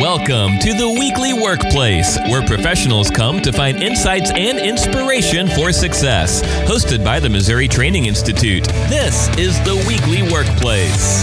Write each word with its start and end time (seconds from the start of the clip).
Welcome 0.00 0.58
to 0.60 0.72
the 0.72 0.88
Weekly 0.88 1.34
Workplace, 1.34 2.18
where 2.20 2.40
professionals 2.40 3.10
come 3.10 3.42
to 3.42 3.52
find 3.52 3.82
insights 3.82 4.30
and 4.34 4.58
inspiration 4.58 5.46
for 5.46 5.72
success. 5.72 6.40
Hosted 6.66 7.04
by 7.04 7.20
the 7.20 7.28
Missouri 7.28 7.68
Training 7.68 8.06
Institute, 8.06 8.64
this 8.88 9.28
is 9.36 9.58
the 9.58 9.74
Weekly 9.86 10.22
Workplace. 10.32 11.22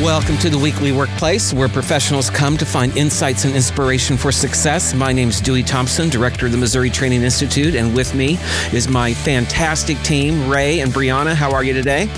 Welcome 0.00 0.38
to 0.38 0.48
the 0.48 0.56
Weekly 0.56 0.92
Workplace, 0.92 1.52
where 1.52 1.68
professionals 1.68 2.30
come 2.30 2.56
to 2.58 2.64
find 2.64 2.96
insights 2.96 3.44
and 3.44 3.56
inspiration 3.56 4.16
for 4.16 4.30
success. 4.30 4.94
My 4.94 5.12
name 5.12 5.30
is 5.30 5.40
Dewey 5.40 5.64
Thompson, 5.64 6.08
Director 6.08 6.46
of 6.46 6.52
the 6.52 6.58
Missouri 6.58 6.90
Training 6.90 7.24
Institute, 7.24 7.74
and 7.74 7.96
with 7.96 8.14
me 8.14 8.38
is 8.72 8.86
my 8.86 9.12
fantastic 9.12 10.00
team, 10.02 10.48
Rae 10.48 10.78
and 10.78 10.92
Bryana. 10.92 11.34
How 11.34 11.50
are 11.50 11.64
you 11.64 11.74
today? 11.74 12.08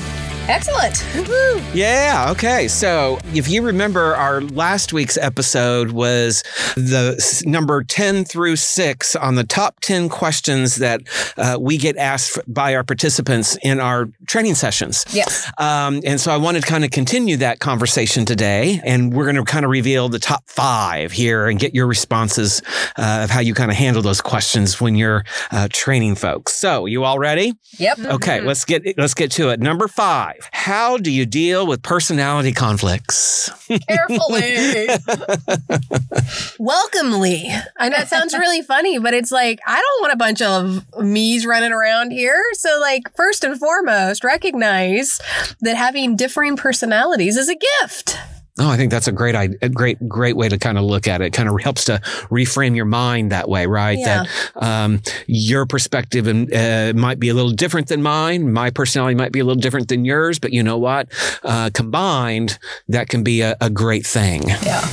Excellent. 0.51 1.05
Woo-hoo. 1.15 1.63
Yeah. 1.73 2.27
Okay. 2.33 2.67
So 2.67 3.21
if 3.35 3.49
you 3.49 3.63
remember, 3.63 4.17
our 4.17 4.41
last 4.41 4.93
week's 4.93 5.17
episode 5.17 5.93
was 5.93 6.43
the 6.75 7.15
s- 7.19 7.45
number 7.47 7.85
10 7.85 8.25
through 8.25 8.57
6 8.57 9.15
on 9.17 9.37
the 9.37 9.45
top 9.45 9.79
10 9.81 10.09
questions 10.09 10.77
that 10.77 11.03
uh, 11.37 11.57
we 11.61 11.79
get 11.79 11.97
asked 11.97 12.37
f- 12.37 12.45
by 12.49 12.75
our 12.75 12.83
participants 12.83 13.57
in 13.63 13.79
our 13.79 14.09
training 14.27 14.57
sessions. 14.57 15.05
Yes. 15.13 15.49
Um, 15.59 16.01
and 16.05 16.21
so 16.21 16.33
I 16.33 16.37
wanted 16.37 16.63
to 16.63 16.67
kind 16.67 16.85
of 16.85 16.91
continue 16.91 17.37
that 17.37 17.61
conversation 17.61 18.25
today. 18.25 18.81
And 18.85 19.15
we're 19.15 19.25
going 19.25 19.37
to 19.37 19.45
kind 19.45 19.65
of 19.65 19.71
reveal 19.71 20.09
the 20.09 20.19
top 20.19 20.43
five 20.49 21.13
here 21.13 21.47
and 21.49 21.61
get 21.61 21.77
your 21.77 21.87
responses 21.87 22.61
uh, 22.99 23.21
of 23.23 23.31
how 23.31 23.39
you 23.41 23.55
kind 23.55 23.71
of 23.71 23.77
handle 23.77 24.03
those 24.03 24.21
questions 24.21 24.81
when 24.81 24.97
you're 24.97 25.25
uh, 25.53 25.69
training 25.71 26.17
folks. 26.17 26.57
So 26.57 26.87
you 26.87 27.05
all 27.05 27.21
ready? 27.21 27.55
Yep. 27.79 27.99
Okay, 28.01 28.41
let's 28.41 28.65
get 28.65 28.83
let's 28.99 29.15
get 29.15 29.31
to 29.33 29.51
it. 29.51 29.61
Number 29.61 29.87
five. 29.87 30.40
How 30.53 30.97
do 30.97 31.11
you 31.11 31.27
deal 31.27 31.67
with 31.67 31.83
personality 31.83 32.53
conflicts? 32.53 33.51
Carefully. 33.89 34.89
Welcomely. 36.59 37.49
I 37.79 37.89
know 37.89 37.99
it 37.99 38.09
sounds 38.09 38.35
really 38.35 38.63
funny, 38.63 38.99
but 38.99 39.15
it's 39.15 39.31
like, 39.31 39.61
I 39.67 39.81
don't 39.81 40.03
want 40.03 40.13
a 40.13 40.17
bunch 40.17 40.43
of 40.43 40.85
me's 41.03 41.47
running 41.47 41.73
around 41.73 42.11
here. 42.11 42.43
So, 42.55 42.79
like, 42.81 43.15
first 43.17 43.45
and 43.45 43.59
foremost, 43.59 44.25
recognize 44.25 45.21
that 45.61 45.77
having 45.77 46.17
differing 46.17 46.57
personalities 46.57 47.37
is 47.37 47.49
a 47.49 47.57
gift. 47.57 48.17
Oh, 48.61 48.69
I 48.71 48.77
think 48.77 48.91
that's 48.91 49.09
a 49.09 49.13
great, 49.13 49.35
i- 49.35 49.49
a 49.63 49.69
great, 49.71 50.07
great 50.09 50.37
way 50.37 50.49
to 50.49 50.59
kind 50.59 50.77
of 50.79 50.85
look 50.85 51.09
at 51.09 51.23
it. 51.23 51.33
Kind 51.33 51.49
of 51.49 51.59
helps 51.63 51.85
to 51.87 51.99
reframe 52.31 52.77
your 52.77 52.85
mind 52.85 53.33
that 53.33 53.49
way, 53.49 53.65
right? 53.67 53.99
Yeah. 53.99 54.25
That 54.55 54.63
um, 54.63 55.03
your 55.27 55.65
perspective 55.67 56.27
and, 56.27 56.53
uh, 56.55 56.93
might 56.95 57.19
be 57.19 57.31
a 57.31 57.35
little 57.35 57.53
different 57.53 57.89
than 57.89 58.03
mine. 58.03 58.53
My 58.53 58.69
personality 58.71 59.15
might 59.15 59.33
be 59.33 59.41
a 59.41 59.45
little 59.45 59.61
different 59.61 59.89
than 59.89 60.05
yours, 60.05 60.39
but 60.39 60.53
you 60.53 60.63
know 60.63 60.77
what? 60.79 61.09
Uh, 61.43 61.71
combined, 61.73 62.59
that 62.89 63.09
can 63.09 63.25
be 63.25 63.41
a, 63.41 63.57
a 63.61 63.71
great 63.71 64.07
thing. 64.07 64.47
Yeah. 64.49 64.87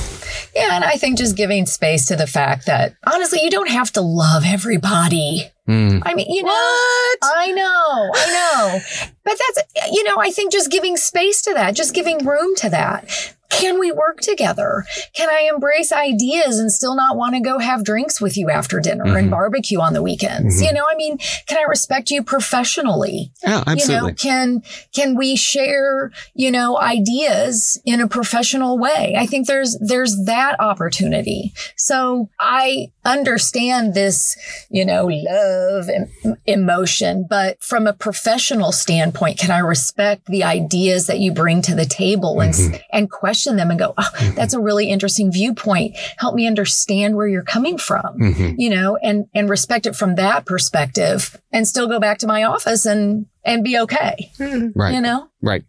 Yeah. 0.54 0.68
And 0.74 0.84
I 0.84 0.96
think 0.96 1.18
just 1.18 1.36
giving 1.36 1.66
space 1.66 2.06
to 2.06 2.16
the 2.16 2.26
fact 2.26 2.66
that 2.66 2.94
honestly, 3.06 3.40
you 3.42 3.50
don't 3.50 3.68
have 3.70 3.92
to 3.92 4.00
love 4.00 4.44
everybody. 4.46 5.50
Mm. 5.68 6.02
I 6.06 6.14
mean, 6.14 6.26
you 6.30 6.42
know, 6.42 6.48
What? 6.48 7.18
I 7.22 7.52
know, 7.52 8.10
I 8.14 8.26
know. 8.32 8.80
But 9.24 9.36
that's, 9.54 9.92
you 9.92 10.04
know, 10.04 10.16
I 10.18 10.30
think 10.30 10.50
just 10.52 10.70
giving 10.70 10.96
space 10.96 11.42
to 11.42 11.52
that, 11.52 11.74
just 11.76 11.92
giving 11.94 12.24
room 12.24 12.54
to 12.56 12.70
that. 12.70 13.34
Can 13.50 13.78
we 13.80 13.90
work 13.92 14.20
together? 14.20 14.84
Can 15.14 15.28
I 15.30 15.48
embrace 15.52 15.90
ideas 15.92 16.58
and 16.58 16.70
still 16.70 16.94
not 16.94 17.16
want 17.16 17.34
to 17.34 17.40
go 17.40 17.58
have 17.58 17.82
drinks 17.84 18.20
with 18.20 18.36
you 18.36 18.50
after 18.50 18.78
dinner 18.78 19.04
and 19.16 19.28
Mhm. 19.28 19.30
barbecue 19.30 19.80
on 19.80 19.94
the 19.94 20.02
weekends? 20.02 20.60
Mhm. 20.60 20.66
You 20.66 20.72
know, 20.74 20.84
I 20.90 20.94
mean, 20.96 21.18
can 21.46 21.58
I 21.58 21.62
respect 21.62 22.10
you 22.10 22.22
professionally? 22.22 23.32
Yeah, 23.42 23.64
absolutely. 23.66 23.94
You 23.94 24.00
know, 24.02 24.14
can 24.14 24.62
can 24.94 25.16
we 25.16 25.34
share, 25.36 26.10
you 26.34 26.50
know, 26.50 26.78
ideas 26.78 27.80
in 27.84 28.00
a 28.00 28.08
professional 28.08 28.78
way? 28.78 29.14
I 29.18 29.26
think 29.26 29.46
there's 29.46 29.78
there's 29.80 30.24
that 30.26 30.56
opportunity. 30.60 31.52
So 31.76 32.28
I 32.38 32.90
understand 33.04 33.94
this, 33.94 34.36
you 34.70 34.84
know, 34.84 35.06
love 35.06 35.88
and 35.88 36.36
emotion, 36.46 37.26
but 37.28 37.62
from 37.62 37.86
a 37.86 37.92
professional 37.92 38.72
standpoint, 38.72 39.38
can 39.38 39.50
I 39.50 39.58
respect 39.60 40.26
the 40.26 40.44
ideas 40.44 41.06
that 41.06 41.18
you 41.18 41.32
bring 41.32 41.62
to 41.62 41.74
the 41.74 41.86
table 41.86 42.40
and 42.40 42.48
Mm-hmm. 42.54 42.76
and 42.92 43.10
question 43.10 43.37
them 43.44 43.70
and 43.70 43.78
go, 43.78 43.94
oh, 43.96 44.32
that's 44.34 44.54
a 44.54 44.60
really 44.60 44.88
interesting 44.90 45.30
viewpoint. 45.32 45.96
Help 46.18 46.34
me 46.34 46.46
understand 46.46 47.16
where 47.16 47.26
you're 47.28 47.42
coming 47.42 47.78
from 47.78 48.18
Mhm. 48.18 48.54
you 48.58 48.70
know, 48.70 48.96
and, 49.02 49.26
and 49.34 49.48
respect 49.48 49.86
it 49.86 49.94
from 49.96 50.14
that 50.16 50.46
perspective 50.46 51.40
and 51.52 51.66
still 51.66 51.86
go 51.88 51.98
back 52.00 52.18
to 52.18 52.26
my 52.26 52.44
office 52.44 52.86
and, 52.86 53.26
and 53.48 53.64
be 53.64 53.78
okay, 53.78 54.30
Right. 54.74 54.94
you 54.94 55.00
know? 55.00 55.28
Right. 55.40 55.62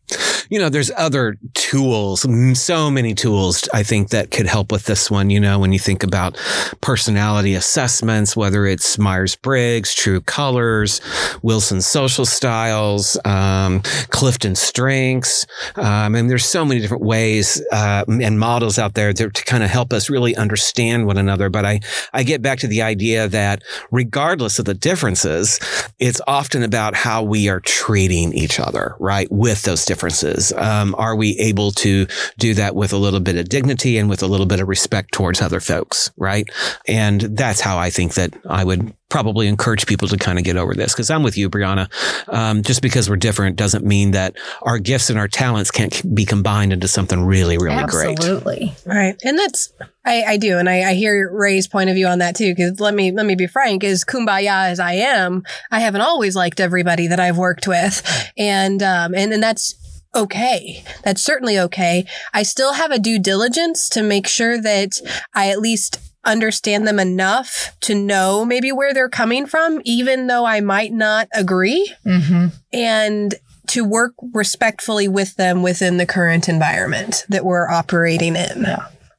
You 0.49 0.57
know, 0.57 0.69
there's 0.69 0.89
other 0.97 1.37
tools, 1.53 2.25
so 2.59 2.89
many 2.89 3.13
tools, 3.13 3.69
I 3.71 3.83
think, 3.83 4.09
that 4.09 4.31
could 4.31 4.47
help 4.47 4.71
with 4.71 4.85
this 4.85 5.11
one. 5.11 5.29
You 5.29 5.39
know, 5.39 5.59
when 5.59 5.71
you 5.73 5.77
think 5.77 6.01
about 6.01 6.35
personality 6.81 7.53
assessments, 7.53 8.35
whether 8.35 8.65
it's 8.65 8.97
Myers 8.97 9.35
Briggs, 9.35 9.93
True 9.93 10.21
Colors, 10.21 11.01
Wilson 11.43 11.81
Social 11.83 12.25
Styles, 12.25 13.15
um, 13.25 13.81
Clifton 14.09 14.55
Strengths. 14.55 15.45
Um, 15.75 16.15
and 16.15 16.31
there's 16.31 16.45
so 16.45 16.65
many 16.65 16.81
different 16.81 17.03
ways 17.03 17.61
uh, 17.71 18.05
and 18.07 18.39
models 18.39 18.79
out 18.79 18.95
there 18.95 19.13
to, 19.13 19.29
to 19.29 19.43
kind 19.45 19.63
of 19.63 19.69
help 19.69 19.93
us 19.93 20.09
really 20.09 20.35
understand 20.35 21.05
one 21.05 21.19
another. 21.19 21.47
But 21.51 21.65
I, 21.65 21.81
I 22.11 22.23
get 22.23 22.41
back 22.41 22.57
to 22.59 22.67
the 22.67 22.81
idea 22.81 23.27
that 23.27 23.61
regardless 23.91 24.57
of 24.57 24.65
the 24.65 24.73
differences, 24.73 25.59
it's 25.99 26.21
often 26.25 26.63
about 26.63 26.95
how 26.95 27.21
we 27.21 27.49
are 27.49 27.59
treating 27.69 28.33
each 28.33 28.59
other, 28.59 28.95
right? 28.99 29.31
With 29.31 29.61
those 29.61 29.85
differences. 29.85 30.51
Um, 30.53 30.95
are 30.97 31.15
we 31.15 31.37
able 31.37 31.71
to 31.73 32.07
do 32.39 32.55
that 32.55 32.73
with 32.73 32.93
a 32.93 32.97
little 32.97 33.19
bit 33.19 33.37
of 33.37 33.47
dignity 33.47 33.99
and 33.99 34.09
with 34.09 34.23
a 34.23 34.27
little 34.27 34.47
bit 34.47 34.59
of 34.59 34.67
respect 34.67 35.11
towards 35.11 35.39
other 35.39 35.59
folks, 35.59 36.11
right? 36.17 36.47
And 36.87 37.21
that's 37.21 37.61
how 37.61 37.77
I 37.77 37.91
think 37.91 38.15
that 38.15 38.33
I 38.49 38.63
would 38.63 38.95
probably 39.09 39.47
encourage 39.47 39.85
people 39.87 40.07
to 40.07 40.17
kind 40.17 40.37
of 40.37 40.45
get 40.45 40.55
over 40.55 40.73
this. 40.73 40.93
Cause 40.95 41.09
I'm 41.09 41.23
with 41.23 41.37
you, 41.37 41.49
Bryana. 41.49 41.89
Um, 42.27 42.61
just 42.61 42.81
because 42.81 43.09
we're 43.09 43.17
different 43.17 43.55
doesn't 43.55 43.85
mean 43.85 44.11
that 44.11 44.35
our 44.61 44.79
gifts 44.79 45.09
and 45.09 45.17
our 45.17 45.27
talents 45.27 45.71
can't 45.71 46.15
be 46.15 46.25
combined 46.25 46.71
into 46.71 46.87
something 46.87 47.25
really, 47.25 47.57
really 47.57 47.83
great. 47.85 48.17
Absolutely. 48.17 48.73
Right. 48.85 49.19
And 49.23 49.37
that's 49.37 49.73
I, 50.05 50.23
I 50.23 50.37
do. 50.37 50.57
And 50.57 50.69
I, 50.69 50.89
I 50.89 50.93
hear 50.93 51.31
Rae's 51.31 51.67
point 51.67 51.89
of 51.89 51.95
view 51.95 52.07
on 52.07 52.19
that 52.19 52.35
too. 52.35 52.55
Cause 52.55 52.79
let 52.79 52.93
me 52.93 53.11
let 53.11 53.25
me 53.25 53.35
be 53.35 53.47
frank, 53.47 53.83
as 53.83 54.05
kumbaya 54.05 54.69
as 54.69 54.79
I 54.79 54.93
am, 54.93 55.43
I 55.71 55.79
haven't 55.79 56.01
always 56.01 56.35
liked 56.35 56.59
everybody 56.59 57.07
that 57.07 57.19
I've 57.19 57.37
worked 57.37 57.67
with. 57.67 58.03
And 58.37 58.81
um 58.83 59.13
and, 59.15 59.33
and 59.33 59.41
that's 59.41 59.75
okay. 60.15 60.83
That's 61.03 61.21
certainly 61.21 61.59
okay. 61.59 62.05
I 62.33 62.43
still 62.43 62.73
have 62.73 62.91
a 62.91 62.99
due 62.99 63.19
diligence 63.19 63.89
to 63.89 64.03
make 64.03 64.27
sure 64.27 64.59
that 64.59 64.99
I 65.33 65.49
at 65.49 65.59
least 65.59 65.99
understand 66.25 66.87
them 66.87 66.99
enough 66.99 67.75
to 67.81 67.95
know 67.95 68.43
maybe 68.45 68.71
where 68.71 68.93
they're 68.93 69.09
coming 69.09 69.45
from, 69.45 69.81
even 69.85 70.27
though 70.27 70.45
I 70.45 70.59
might 70.61 70.91
not 70.91 71.27
agree 71.33 71.93
Mm-hmm. 72.05 72.47
and 72.73 73.35
to 73.67 73.85
work 73.85 74.13
respectfully 74.33 75.07
with 75.07 75.35
them 75.35 75.61
within 75.61 75.97
the 75.97 76.05
current 76.05 76.49
environment 76.49 77.25
that 77.29 77.45
we're 77.45 77.69
operating 77.69 78.35
in. 78.35 78.65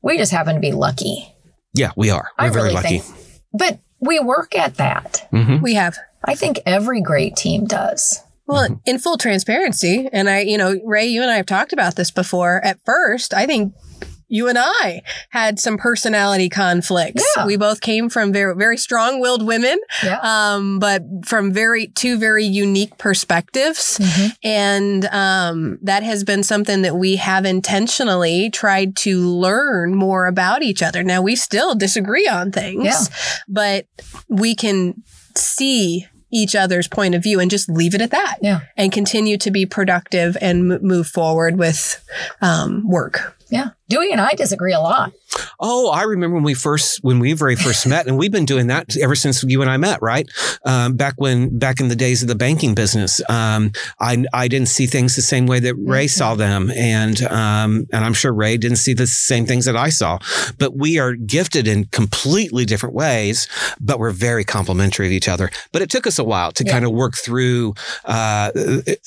We 0.03 0.19
just 0.19 0.33
happen 0.33 0.55
to 0.57 0.61
be 0.61 0.73
lucky, 0.73 1.33
Yeah, 1.73 1.93
we 1.97 2.11
are. 2.11 2.31
We're 2.39 2.47
I 2.47 2.49
very 2.49 2.63
really 2.65 2.75
lucky. 2.75 2.99
think. 2.99 3.17
but 3.53 3.79
we 4.01 4.19
work 4.19 4.57
at 4.57 4.75
that. 4.77 5.27
hmm 5.31 5.61
We 5.63 5.75
have. 5.75 5.97
I 6.25 6.35
think 6.35 6.59
every 6.67 7.01
great 7.01 7.37
team 7.37 7.65
does. 7.65 8.21
Well, 8.47 8.81
in 8.85 8.99
full 8.99 9.17
transparency, 9.17 10.09
and 10.13 10.29
I, 10.29 10.41
you 10.41 10.59
know, 10.59 10.75
Rae, 10.85 11.07
you 11.07 11.23
and 11.23 11.31
I 11.31 11.37
have 11.37 11.47
talked 11.47 11.73
about 11.73 11.95
this 11.95 12.11
before. 12.11 12.61
At 12.65 12.81
first, 12.85 13.33
I 13.33 13.47
think 13.47 13.73
you 14.31 14.49
and 14.49 14.57
I 14.59 15.03
had 15.31 15.59
some 15.59 15.77
personality 15.77 16.49
conflicts. 16.49 17.25
Yeah. 17.37 17.45
We 17.47 17.57
both 17.57 17.81
came 17.81 18.09
from 18.09 18.33
very, 18.33 18.55
very 18.55 18.77
strong-willed 18.79 19.45
women, 19.45 19.79
Yeah. 20.05 20.19
um, 20.23 20.79
but 20.79 21.03
from 21.27 21.53
very 21.53 21.89
two 21.89 22.17
very 22.17 22.45
unique 22.45 22.97
perspectives. 22.97 23.99
Mhm. 23.99 24.37
And 24.45 25.05
um, 25.07 25.79
that 25.83 26.03
has 26.05 26.25
been 26.25 26.43
something 26.45 26.83
that 26.83 26.97
we 26.97 27.17
have 27.17 27.45
intentionally 27.45 28.51
tried 28.51 28.97
to 28.97 29.19
learn 29.21 29.95
more 29.97 30.27
about 30.27 30.63
each 30.63 30.83
other. 30.83 31.03
Now, 31.03 31.21
we 31.23 31.35
still 31.37 31.75
disagree 31.75 32.29
on 32.29 32.53
things, 32.53 32.85
Yeah. 32.85 33.01
but 33.49 33.87
we 34.29 34.55
can 34.55 35.03
see 35.37 36.07
each 36.33 36.55
other's 36.55 36.87
point 36.87 37.17
of 37.17 37.23
view 37.25 37.41
and 37.41 37.51
just 37.51 37.69
leave 37.69 37.93
it 37.95 38.01
at 38.01 38.13
that 38.13 38.37
Yeah. 38.41 38.61
and 38.77 38.93
continue 38.93 39.37
to 39.39 39.51
be 39.51 39.67
productive 39.67 40.37
and 40.41 40.71
m- 40.73 40.79
move 40.83 41.09
forward 41.09 41.59
with 41.59 42.01
um, 42.41 42.89
work. 42.89 43.37
Yeah. 43.51 43.71
Dewey 43.91 44.13
and 44.13 44.21
I 44.21 44.33
disagree 44.35 44.73
a 44.73 44.81
lot. 44.81 45.13
Oh, 45.59 45.91
I 45.91 46.03
remember 46.05 46.35
when 46.37 46.45
we 46.45 46.55
first, 46.55 47.01
when 47.03 47.19
we 47.19 47.33
very 47.35 47.55
first 47.57 47.87
met, 47.87 48.07
and 48.07 48.17
we've 48.17 48.33
been 48.33 48.47
doing 48.47 48.69
that 48.69 48.97
ever 48.97 49.15
since 49.15 49.43
you 49.45 49.61
and 49.63 49.71
I 49.71 49.77
met, 49.77 50.01
right? 50.01 50.29
Um, 50.65 50.95
back 50.97 51.15
when, 51.19 51.59
back 51.59 51.81
in 51.81 51.89
the 51.89 51.97
days 51.97 52.23
of 52.23 52.29
the 52.29 52.35
banking 52.35 52.75
business, 52.75 53.21
um, 53.29 53.73
I, 54.01 54.25
I 54.33 54.49
didn't 54.49 54.69
see 54.69 54.87
things 54.87 55.17
the 55.17 55.23
same 55.23 55.47
way 55.47 55.61
that 55.61 55.75
Rae 55.75 56.07
saw 56.07 56.35
them, 56.35 56.71
and 56.71 57.21
um, 57.25 57.87
and 57.93 58.05
I'm 58.05 58.15
sure 58.15 58.33
Rae 58.33 58.57
didn't 58.57 58.79
see 58.79 58.95
the 58.95 59.07
same 59.07 59.45
things 59.45 59.67
that 59.67 59.77
I 59.77 59.91
saw. 59.91 60.19
But 60.59 60.77
we 60.77 60.99
are 60.99 61.15
gifted 61.15 61.69
in 61.69 61.85
completely 61.87 62.65
different 62.65 62.95
ways, 62.95 63.47
but 63.81 63.99
we're 63.99 64.13
very 64.13 64.45
complementary 64.45 65.07
of 65.07 65.13
each 65.13 65.29
other. 65.29 65.51
But 65.73 65.83
it 65.83 65.91
took 65.91 66.07
us 66.07 66.19
a 66.19 66.25
while 66.25 66.53
to 66.53 66.65
Yeah. 66.65 66.73
kind 66.73 66.85
of 66.85 66.93
work 66.93 67.17
through 67.17 67.75
uh, 68.05 68.51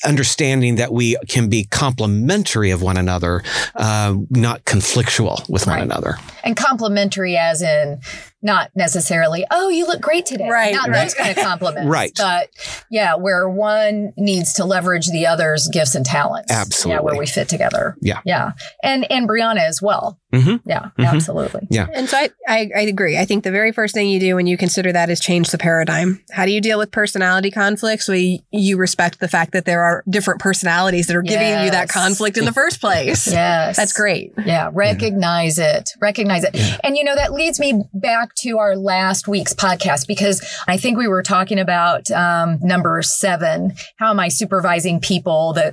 understanding 0.04 0.76
that 0.76 0.92
we 0.92 1.16
can 1.28 1.48
be 1.48 1.64
complementary 1.64 2.70
of 2.70 2.82
one 2.82 2.96
another, 2.96 3.42
uh, 3.74 4.14
not 4.30 4.64
conflictual 4.74 5.48
with 5.48 5.66
one 5.66 5.80
another. 5.80 6.16
and 6.42 6.56
complimentary 6.56 7.36
as 7.36 7.62
in 7.62 8.00
not 8.44 8.70
necessarily 8.76 9.44
oh 9.50 9.68
you 9.68 9.86
look 9.86 10.00
great 10.00 10.26
today 10.26 10.48
Right, 10.48 10.72
not 10.72 10.88
right. 10.88 11.02
those 11.02 11.14
kind 11.14 11.36
of 11.36 11.42
compliments 11.42 11.88
Right. 11.90 12.12
but 12.16 12.48
yeah 12.90 13.16
where 13.16 13.48
one 13.48 14.12
needs 14.16 14.52
to 14.54 14.64
leverage 14.64 15.08
the 15.08 15.26
other's 15.26 15.66
gifts 15.72 15.94
and 15.96 16.06
talents 16.06 16.52
Absolutely. 16.52 16.90
yeah 16.92 16.96
Absolutely. 16.98 17.04
where 17.04 17.18
we 17.18 17.26
fit 17.26 17.48
together 17.48 17.96
Yeah. 18.00 18.20
yeah 18.24 18.52
and 18.82 19.10
and 19.10 19.26
bryana 19.28 19.60
as 19.66 19.80
well 19.82 20.20
Mhm. 20.32 20.60
yeah 20.66 20.90
Mhm. 20.98 21.06
absolutely 21.12 21.62
Yeah. 21.70 21.86
And 21.94 22.08
so 22.08 22.16
I, 22.18 22.28
I, 22.48 22.70
I 22.76 22.80
agree. 22.82 23.16
I 23.16 23.24
think 23.24 23.44
the 23.44 23.50
very 23.52 23.70
first 23.72 23.94
thing 23.94 24.08
you 24.08 24.18
do 24.20 24.34
when 24.34 24.46
you 24.48 24.56
consider 24.56 24.92
that 24.92 25.08
is 25.08 25.18
change 25.20 25.50
the 25.50 25.58
paradigm. 25.58 26.22
How 26.32 26.44
do 26.44 26.50
you 26.52 26.60
deal 26.60 26.76
with 26.78 26.90
personality 26.90 27.50
conflicts? 27.52 28.08
Well, 28.08 28.16
you, 28.18 28.40
you 28.50 28.76
respect 28.76 29.20
the 29.20 29.28
fact 29.28 29.52
that 29.52 29.64
there 29.64 29.82
are 29.82 30.02
different 30.10 30.40
personalities 30.40 31.06
that 31.06 31.14
are 31.16 31.22
giving 31.22 31.64
you 31.64 31.70
that 31.70 31.88
conflict 31.88 32.36
in 32.36 32.44
the 32.44 32.52
first 32.52 32.80
place. 32.80 33.26
yes 33.30 33.76
That's 33.76 33.92
great. 33.92 34.32
Yeah, 34.44 34.70
recognize 34.72 35.58
it. 35.58 35.90
Recognize 36.00 36.42
it. 36.44 36.56
And 36.82 36.96
you 36.96 37.04
know, 37.04 37.14
that 37.14 37.32
leads 37.32 37.60
me 37.60 37.84
back 37.94 38.33
to 38.36 38.58
our 38.58 38.76
last 38.76 39.28
week's 39.28 39.54
podcast 39.54 40.06
because 40.06 40.42
I 40.66 40.76
think 40.76 40.98
we 40.98 41.06
were 41.08 41.22
talking 41.22 41.58
about 41.58 42.10
um, 42.10 42.58
number 42.60 43.00
seven. 43.02 43.74
How 43.96 44.10
am 44.10 44.20
I 44.20 44.28
supervising 44.28 45.00
people? 45.00 45.52
The 45.52 45.72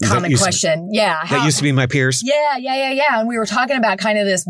the 0.00 0.06
common 0.06 0.30
to- 0.32 0.36
question. 0.36 0.88
yeah. 0.92 1.24
That 1.26 1.44
used 1.44 1.56
to 1.58 1.62
be 1.62 1.72
my 1.72 1.86
peers. 1.86 2.22
yeah, 2.24 2.56
yeah, 2.58 2.74
yeah, 2.76 2.90
yeah. 2.92 3.18
And 3.20 3.28
we 3.28 3.38
were 3.38 3.46
talking 3.46 3.76
about 3.76 3.98
kind 3.98 4.18
of 4.18 4.26
this 4.26 4.46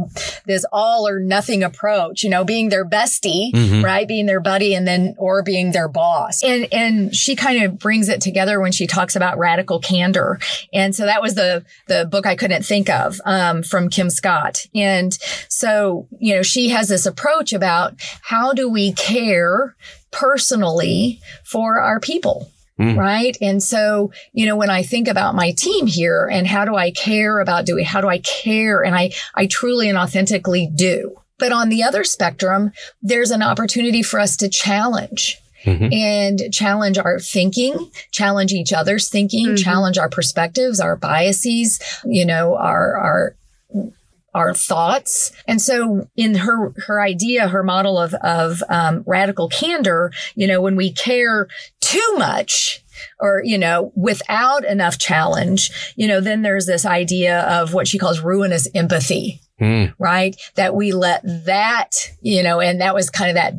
this 0.47 0.65
all 0.73 1.07
or 1.07 1.21
nothing 1.21 1.63
approach, 1.63 2.23
you 2.23 2.31
know, 2.31 2.45
being 2.45 2.69
their 2.69 2.85
bestie, 2.85 3.53
Mhm. 3.53 3.83
right? 3.85 4.07
Being 4.09 4.27
their 4.27 4.41
buddy 4.41 4.75
and 4.75 4.87
then 4.87 5.15
or 5.19 5.43
being 5.43 5.73
their 5.73 5.89
boss. 5.89 6.43
And 6.43 6.67
and 6.73 7.15
she 7.15 7.37
kind 7.37 7.63
of 7.63 7.79
brings 7.79 8.09
it 8.09 8.21
together 8.21 8.61
when 8.61 8.73
she 8.73 8.87
talks 8.87 9.15
about 9.17 9.39
radical 9.39 9.79
candor. 9.79 10.39
And 10.73 10.95
so 10.95 11.05
that 11.07 11.23
was 11.23 11.35
the 11.35 11.65
the 11.87 12.07
book 12.07 12.27
I 12.27 12.35
couldn't 12.35 12.65
think 12.65 12.91
of 12.91 13.21
um, 13.25 13.63
from 13.63 13.89
Kim 13.89 14.11
Scott. 14.11 14.67
And 14.75 15.17
so, 15.49 16.09
you 16.19 16.35
know, 16.35 16.43
she 16.43 16.71
has 16.71 16.89
this 16.89 17.07
approach 17.07 17.52
about 17.53 17.95
how 18.23 18.53
do 18.53 18.69
we 18.69 18.93
care 18.93 19.75
personally 20.11 21.21
for 21.45 21.81
our 21.81 22.01
people? 22.01 22.49
Mm. 22.79 22.97
Right. 22.97 23.37
And 23.41 23.63
so, 23.63 24.13
you 24.33 24.47
know, 24.47 24.57
when 24.57 24.71
I 24.71 24.83
think 24.83 25.07
about 25.07 25.35
my 25.35 25.53
team 25.53 25.87
here 25.87 26.27
and 26.27 26.47
how 26.47 26.65
do 26.65 26.75
I 26.75 26.91
care 26.91 27.39
about 27.41 27.67
doing, 27.67 27.85
how 27.85 28.01
do 28.01 28.09
I 28.09 28.19
care? 28.19 28.83
And 28.83 28.95
I, 28.97 29.13
I 29.35 29.47
truly 29.47 29.89
and 29.89 29.99
authentically 29.99 30.71
do. 30.75 31.15
But 31.39 31.53
on 31.53 31.69
the 31.69 31.83
other 31.83 32.03
spectrum, 32.03 32.73
there's 33.03 33.31
an 33.31 33.43
opportunity 33.43 34.03
for 34.03 34.19
us 34.19 34.37
to 34.39 34.49
challenge 34.49 35.39
Mhm. 35.65 35.93
and 35.95 36.53
challenge 36.53 36.99
our 36.99 37.21
thinking, 37.21 37.91
challenge 38.11 38.53
each 38.53 38.73
other's 38.73 39.09
thinking, 39.09 39.49
Mhm. 39.51 39.63
challenge 39.63 39.97
our 39.97 40.09
perspectives, 40.09 40.81
our 40.81 40.97
biases, 40.97 41.79
you 42.05 42.25
know, 42.27 42.57
our, 42.57 42.97
our, 42.97 43.37
our 44.35 44.55
thoughts. 44.55 45.33
And 45.47 45.61
so 45.61 46.09
in 46.17 46.35
her, 46.37 46.73
her 46.87 47.01
idea, 47.01 47.49
her 47.49 47.63
model 47.63 47.99
of, 47.99 48.15
of 48.15 48.63
um, 48.69 49.05
radical 49.07 49.49
candor, 49.49 50.13
you 50.35 50.47
know, 50.47 50.61
when 50.61 50.77
we 50.77 50.93
care 50.93 51.49
too 51.81 52.15
much 52.17 52.83
or, 53.21 53.43
you 53.45 53.59
know, 53.59 53.93
without 53.95 54.65
enough 54.65 54.99
challenge, 54.99 55.93
you 55.97 56.07
know, 56.07 56.21
then 56.21 56.43
there's 56.43 56.67
this 56.67 56.87
idea 56.87 57.41
of 57.43 57.75
what 57.75 57.89
she 57.89 57.99
calls 57.99 58.21
ruinous 58.21 58.69
empathy 58.75 59.41
Mm. 59.61 59.95
right? 59.99 60.35
That 60.57 60.75
we 60.75 60.91
let 60.91 61.23
that, 61.45 61.91
you 62.21 62.43
know, 62.43 62.59
and 62.61 62.81
that 62.81 62.95
was 62.95 63.11
kind 63.11 63.31
of 63.31 63.35
that 63.37 63.55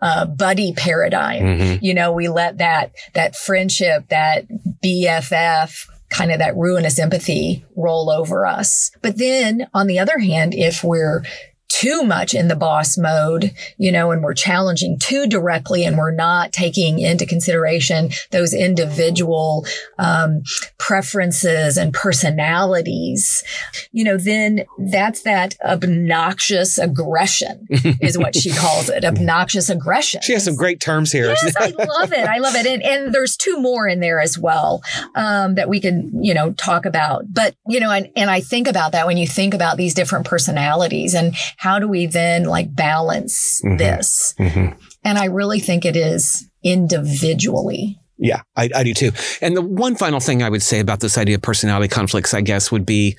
uh, 0.00 0.24
buddy 0.24 0.72
paradigm. 0.72 1.42
Mhm. 1.42 1.78
You 1.82 1.92
know, 1.92 2.12
we 2.12 2.28
let 2.28 2.58
that 2.58 2.92
that 3.14 3.34
friendship, 3.34 4.08
that 4.10 4.44
BFF, 4.82 5.86
kind 6.10 6.32
of 6.32 6.38
that 6.40 6.56
ruinous 6.56 6.98
empathy 6.98 7.64
roll 7.76 8.10
over 8.10 8.44
us. 8.44 8.90
But 9.00 9.16
then 9.16 9.68
on 9.72 9.86
the 9.86 9.98
other 9.98 10.18
hand, 10.18 10.54
if 10.54 10.84
we're 10.84 11.24
too 11.70 12.02
much 12.02 12.34
in 12.34 12.48
the 12.48 12.56
boss 12.56 12.98
mode, 12.98 13.52
you 13.78 13.90
know, 13.92 14.10
and 14.10 14.22
we're 14.22 14.34
challenging 14.34 14.98
too 14.98 15.26
directly 15.26 15.84
and 15.84 15.96
we're 15.96 16.14
not 16.14 16.52
taking 16.52 16.98
into 16.98 17.24
consideration 17.24 18.10
those 18.32 18.52
individual 18.52 19.64
um, 19.98 20.42
preferences 20.78 21.76
and 21.76 21.94
personalities, 21.94 23.44
you 23.92 24.02
know, 24.02 24.16
then 24.16 24.64
that's 24.78 25.22
that 25.22 25.56
obnoxious 25.64 26.76
aggression 26.76 27.66
is 28.00 28.18
what 28.18 28.34
she 28.34 28.50
calls 28.50 28.88
it. 28.88 29.04
Obnoxious 29.04 29.70
aggression. 29.70 30.20
She 30.22 30.32
has 30.32 30.44
some 30.44 30.56
great 30.56 30.80
terms 30.80 31.12
here. 31.12 31.26
Yes, 31.26 31.54
I 31.56 31.68
love 32.00 32.12
it. 32.12 32.28
I 32.28 32.38
love 32.38 32.56
it. 32.56 32.66
And, 32.66 32.82
and 32.82 33.14
there's 33.14 33.36
two 33.36 33.60
more 33.60 33.86
in 33.86 34.00
there 34.00 34.20
as 34.20 34.36
well 34.36 34.82
um, 35.14 35.54
that 35.54 35.68
we 35.68 35.80
can, 35.80 36.22
you 36.22 36.34
know, 36.34 36.52
talk 36.54 36.84
about. 36.84 37.26
But, 37.32 37.54
you 37.68 37.78
know, 37.78 37.92
and, 37.92 38.10
and 38.16 38.28
I 38.28 38.40
think 38.40 38.66
about 38.66 38.92
that 38.92 39.06
when 39.06 39.16
you 39.16 39.28
think 39.28 39.54
about 39.54 39.76
these 39.76 39.94
different 39.94 40.26
personalities 40.26 41.14
and 41.14 41.36
how 41.60 41.78
do 41.78 41.86
we 41.86 42.06
then 42.06 42.44
like 42.44 42.74
balance 42.74 43.60
Mhm. 43.62 43.76
this? 43.76 44.34
Mhm. 44.40 44.76
And 45.04 45.18
I 45.18 45.26
really 45.26 45.60
think 45.60 45.84
it 45.84 45.94
is 45.94 46.46
individually. 46.62 47.99
Yeah, 48.22 48.42
I, 48.54 48.68
I 48.74 48.84
do 48.84 48.92
too. 48.92 49.12
And 49.40 49.56
the 49.56 49.62
one 49.62 49.96
final 49.96 50.20
thing 50.20 50.42
I 50.42 50.50
would 50.50 50.62
say 50.62 50.78
about 50.78 51.00
this 51.00 51.16
idea 51.16 51.36
of 51.36 51.42
personality 51.42 51.88
conflicts, 51.88 52.34
I 52.34 52.42
guess, 52.42 52.70
would 52.70 52.84
be 52.84 53.16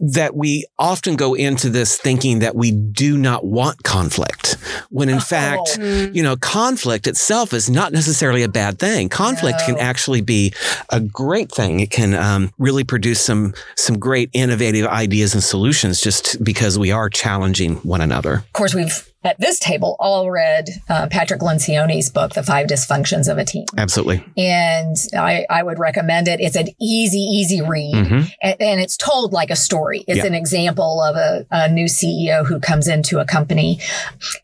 that 0.00 0.34
we 0.34 0.66
often 0.78 1.14
go 1.14 1.34
into 1.34 1.70
this 1.70 1.96
thinking 1.96 2.40
that 2.40 2.56
we 2.56 2.72
do 2.72 3.16
not 3.16 3.44
want 3.46 3.84
conflict, 3.84 4.56
when 4.90 5.08
in 5.08 5.16
Oh. 5.20 5.20
fact, 5.20 5.78
you 5.78 6.22
know, 6.22 6.36
conflict 6.36 7.06
itself 7.06 7.52
is 7.52 7.70
not 7.70 7.92
necessarily 7.92 8.42
a 8.42 8.48
bad 8.48 8.78
thing. 8.80 9.08
Conflict 9.08 9.60
can 9.66 9.78
actually 9.78 10.20
be 10.22 10.52
a 10.88 10.98
great 10.98 11.52
thing. 11.52 11.78
It 11.78 11.90
can 11.90 12.14
um, 12.14 12.50
really 12.58 12.82
produce 12.82 13.20
some 13.20 13.54
some 13.76 13.98
great 13.98 14.30
innovative 14.32 14.86
ideas 14.86 15.34
and 15.34 15.42
solutions 15.44 16.00
just 16.00 16.42
because 16.42 16.78
we 16.78 16.90
are 16.90 17.08
challenging 17.08 17.76
one 17.76 18.00
another. 18.00 18.34
Of 18.34 18.52
course, 18.54 18.74
we've 18.74 19.09
at 19.22 19.38
this 19.38 19.58
table 19.58 19.96
all 20.00 20.30
read 20.30 20.68
uh, 20.88 21.06
Patrick 21.10 21.40
Lencioni's 21.42 22.08
book, 22.10 22.32
The 22.32 22.42
Five 22.42 22.66
Dysfunctions 22.68 23.30
of 23.30 23.36
a 23.38 23.44
Team. 23.44 23.66
Absolutely. 23.76 24.24
And 24.36 24.96
I, 25.16 25.44
I 25.50 25.62
would 25.62 25.78
recommend 25.78 26.26
it. 26.26 26.40
It's 26.40 26.56
an 26.56 26.68
easy, 26.80 27.18
easy 27.18 27.60
read. 27.60 27.94
Mhm. 27.94 28.32
and, 28.42 28.56
and 28.60 28.80
it's 28.80 28.96
told 28.96 29.32
like 29.32 29.50
a 29.50 29.56
story. 29.56 30.04
It's 30.08 30.18
Yeah. 30.18 30.26
an 30.26 30.34
example 30.34 31.02
of 31.02 31.16
a, 31.16 31.46
a 31.50 31.68
new 31.70 31.84
CEO 31.86 32.46
who 32.46 32.60
comes 32.60 32.88
into 32.88 33.18
a 33.18 33.24
company 33.26 33.80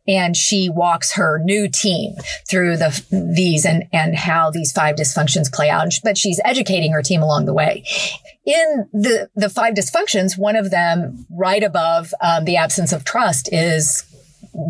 and 0.07 0.37
she 0.37 0.69
walks 0.69 1.15
her 1.15 1.39
new 1.43 1.69
team 1.69 2.15
through 2.49 2.77
the 2.77 3.03
these 3.35 3.65
and 3.65 3.85
and 3.93 4.15
how 4.17 4.51
these 4.51 4.73
five 4.73 4.97
dysfunctions 4.97 5.51
play 5.53 5.71
out. 5.71 5.93
But 6.05 6.19
she's 6.19 6.41
educating 6.45 6.93
her 6.93 7.03
team 7.03 7.23
along 7.23 7.47
the 7.47 7.55
way. 7.55 7.85
In 8.45 8.89
the 8.93 9.31
the 9.35 9.49
five 9.49 9.75
dysfunctions, 9.75 10.37
one 10.39 10.57
of 10.57 10.71
them, 10.71 11.27
right 11.31 11.63
above 11.63 12.13
um, 12.21 12.45
the 12.45 12.57
absence 12.57 12.93
of 12.93 13.05
trust, 13.05 13.49
is 13.53 14.05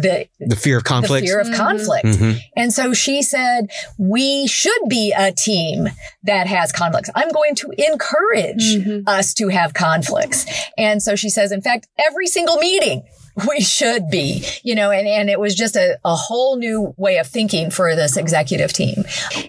the 0.01 0.27
The 0.41 0.57
fear 0.57 0.79
of 0.79 0.85
conflict. 0.85 1.25
the 1.27 1.33
conflict. 1.33 1.47
fear 1.47 1.53
of 1.53 1.53
conflict. 1.53 2.07
Mhm. 2.07 2.41
And 2.57 2.73
so 2.73 2.93
she 2.93 3.23
said, 3.23 3.71
we 3.99 4.47
should 4.49 4.83
be 4.89 5.13
a 5.17 5.31
team 5.33 5.89
that 6.25 6.47
has 6.49 6.73
conflicts. 6.73 7.09
I'm 7.15 7.31
going 7.31 7.55
to 7.57 7.73
encourage 7.79 8.77
Mhm. 8.79 9.05
us 9.07 9.33
to 9.35 9.49
have 9.49 9.75
conflicts. 9.75 10.45
And 10.77 11.03
so 11.03 11.15
she 11.17 11.29
says, 11.29 11.53
in 11.53 11.63
fact, 11.63 11.87
every 11.99 12.27
single 12.27 12.57
meeting 12.57 13.05
we 13.49 13.61
should 13.61 14.09
be, 14.09 14.45
you 14.63 14.75
know, 14.75 14.91
and, 14.91 15.07
and 15.07 15.29
it 15.29 15.39
was 15.39 15.55
just 15.55 15.77
a, 15.77 15.99
a 16.05 16.15
whole 16.15 16.57
new 16.57 16.95
way 16.97 17.19
of 17.19 17.27
thinking 17.27 17.71
for 17.71 17.95
this 17.95 18.17
executive 18.17 18.73
team. 18.73 19.05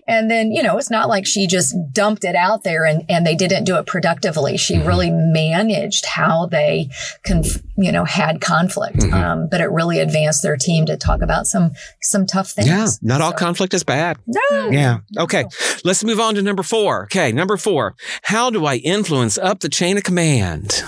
And 0.07 0.29
then, 0.29 0.51
you 0.51 0.61
know, 0.61 0.77
it's 0.77 0.89
not 0.91 1.07
like 1.07 1.25
she 1.25 1.47
just 1.47 1.75
dumped 1.93 2.23
it 2.25 2.35
out 2.35 2.63
there 2.63 2.85
and, 2.85 3.05
and 3.07 3.25
they 3.25 3.35
didn't 3.35 3.63
do 3.63 3.77
it 3.77 3.85
productively. 3.85 4.57
She 4.57 4.77
really 4.79 5.09
managed 5.09 6.05
how 6.05 6.47
they, 6.47 6.89
conf- 7.23 7.61
you 7.77 7.91
know, 7.91 8.03
had 8.03 8.41
conflict. 8.41 8.97
Mhm. 8.97 9.13
Um, 9.13 9.47
but 9.49 9.61
it 9.61 9.71
really 9.71 9.99
advanced 9.99 10.43
their 10.43 10.57
team 10.57 10.85
to 10.87 10.97
talk 10.97 11.21
about 11.21 11.47
some, 11.47 11.71
some 12.01 12.25
tough 12.25 12.49
things. 12.51 12.67
Yeah, 12.67 12.87
not 13.01 13.21
all 13.21 13.31
conflict 13.33 13.73
is 13.73 13.83
bad. 13.83 14.17
No. 14.27 14.69
Yeah. 14.69 14.99
Okay. 15.17 15.45
Let's 15.85 16.03
move 16.03 16.19
on 16.19 16.35
to 16.35 16.41
number 16.41 16.63
four. 16.63 17.03
Okay. 17.03 17.31
Number 17.31 17.55
four. 17.57 17.95
How 18.23 18.49
do 18.49 18.65
I 18.65 18.75
influence 18.77 19.37
up 19.37 19.59
the 19.61 19.69
chain 19.69 19.97
of 19.97 20.03
command? 20.03 20.83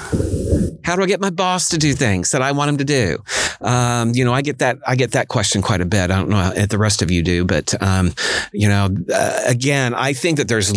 How 0.90 0.96
do 0.96 1.04
I 1.04 1.06
get 1.06 1.22
my 1.22 1.30
boss 1.30 1.70
to 1.70 1.78
do 1.78 1.94
things 1.94 2.32
that 2.32 2.42
I 2.42 2.52
want 2.52 2.70
him 2.70 2.78
to 2.78 2.84
do? 2.84 3.20
Um, 3.62 4.14
you 4.16 4.26
know, 4.26 4.34
I 4.34 4.42
get 4.42 4.58
that. 4.58 4.80
I 4.88 4.96
get 4.96 5.12
that 5.12 5.28
question 5.28 5.62
quite 5.62 5.82
a 5.82 5.86
bit. 5.86 6.10
I 6.10 6.16
don't 6.16 6.30
know 6.30 6.52
if 6.56 6.70
the 6.70 6.80
rest 6.80 7.04
of 7.04 7.12
you 7.12 7.22
do, 7.22 7.46
but 7.46 7.80
um, 7.80 8.12
you 8.52 8.68
know, 8.68 8.90
uh, 9.14 9.42
again, 9.46 9.94
I 9.94 10.14
think 10.14 10.38
that 10.38 10.48
there's. 10.48 10.74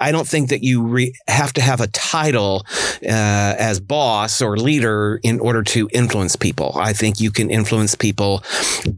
I 0.00 0.12
don't 0.12 0.26
think 0.26 0.48
that 0.48 0.62
you 0.62 0.82
re- 0.82 1.14
have 1.28 1.52
to 1.54 1.60
have 1.60 1.80
a 1.80 1.86
title 1.88 2.64
uh, 3.02 3.54
as 3.58 3.80
boss 3.80 4.40
or 4.40 4.56
leader 4.56 5.20
in 5.22 5.40
order 5.40 5.62
to 5.62 5.88
influence 5.92 6.36
people. 6.36 6.72
I 6.76 6.92
think 6.92 7.20
you 7.20 7.30
can 7.30 7.50
influence 7.50 7.94
people 7.94 8.42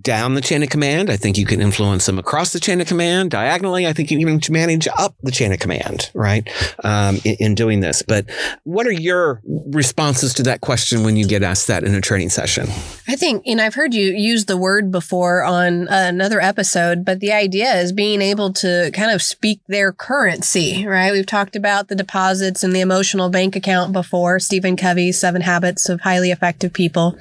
down 0.00 0.34
the 0.34 0.40
chain 0.40 0.62
of 0.62 0.70
command. 0.70 1.10
I 1.10 1.16
think 1.16 1.36
you 1.36 1.46
can 1.46 1.60
influence 1.60 2.06
them 2.06 2.18
across 2.18 2.52
the 2.52 2.60
chain 2.60 2.80
of 2.80 2.86
command 2.86 3.30
diagonally. 3.30 3.86
I 3.86 3.92
think 3.92 4.10
you 4.10 4.18
can 4.18 4.28
even 4.28 4.40
manage 4.52 4.88
up 4.98 5.14
the 5.22 5.30
chain 5.30 5.52
of 5.52 5.58
command, 5.58 6.10
right? 6.14 6.48
Um, 6.84 7.18
in, 7.24 7.36
in 7.40 7.54
doing 7.54 7.80
this. 7.80 8.02
But 8.02 8.30
what 8.64 8.86
are 8.86 8.92
your 8.92 9.40
responses 9.44 10.34
to 10.34 10.42
that 10.44 10.60
question 10.60 11.04
when 11.04 11.16
you 11.16 11.26
get 11.26 11.42
asked 11.42 11.66
that 11.66 11.84
in 11.84 11.94
a 11.94 12.00
training 12.00 12.30
session? 12.30 12.66
I 13.08 13.16
think, 13.16 13.42
and 13.46 13.60
I've 13.60 13.74
heard 13.74 13.94
you 13.94 14.12
use 14.12 14.44
the 14.44 14.56
word 14.56 14.90
before 14.90 15.42
on 15.42 15.88
another 15.88 16.40
episode, 16.40 17.04
but 17.04 17.20
the 17.20 17.32
idea 17.32 17.74
is 17.74 17.92
being 17.92 18.22
able 18.22 18.52
to 18.54 18.90
kind 18.94 19.10
of 19.10 19.22
speak 19.22 19.60
their 19.66 19.92
currency, 19.92 20.86
right? 20.92 21.12
We've 21.12 21.26
talked 21.26 21.56
about 21.56 21.88
the 21.88 21.94
deposits 21.94 22.62
and 22.62 22.74
the 22.74 22.80
emotional 22.80 23.30
bank 23.30 23.56
account 23.56 23.92
before, 23.92 24.38
Stephen 24.38 24.76
Covey's 24.76 25.18
Seven 25.18 25.40
Habits 25.40 25.88
of 25.88 26.02
Highly 26.02 26.30
Effective 26.30 26.72
People. 26.72 27.18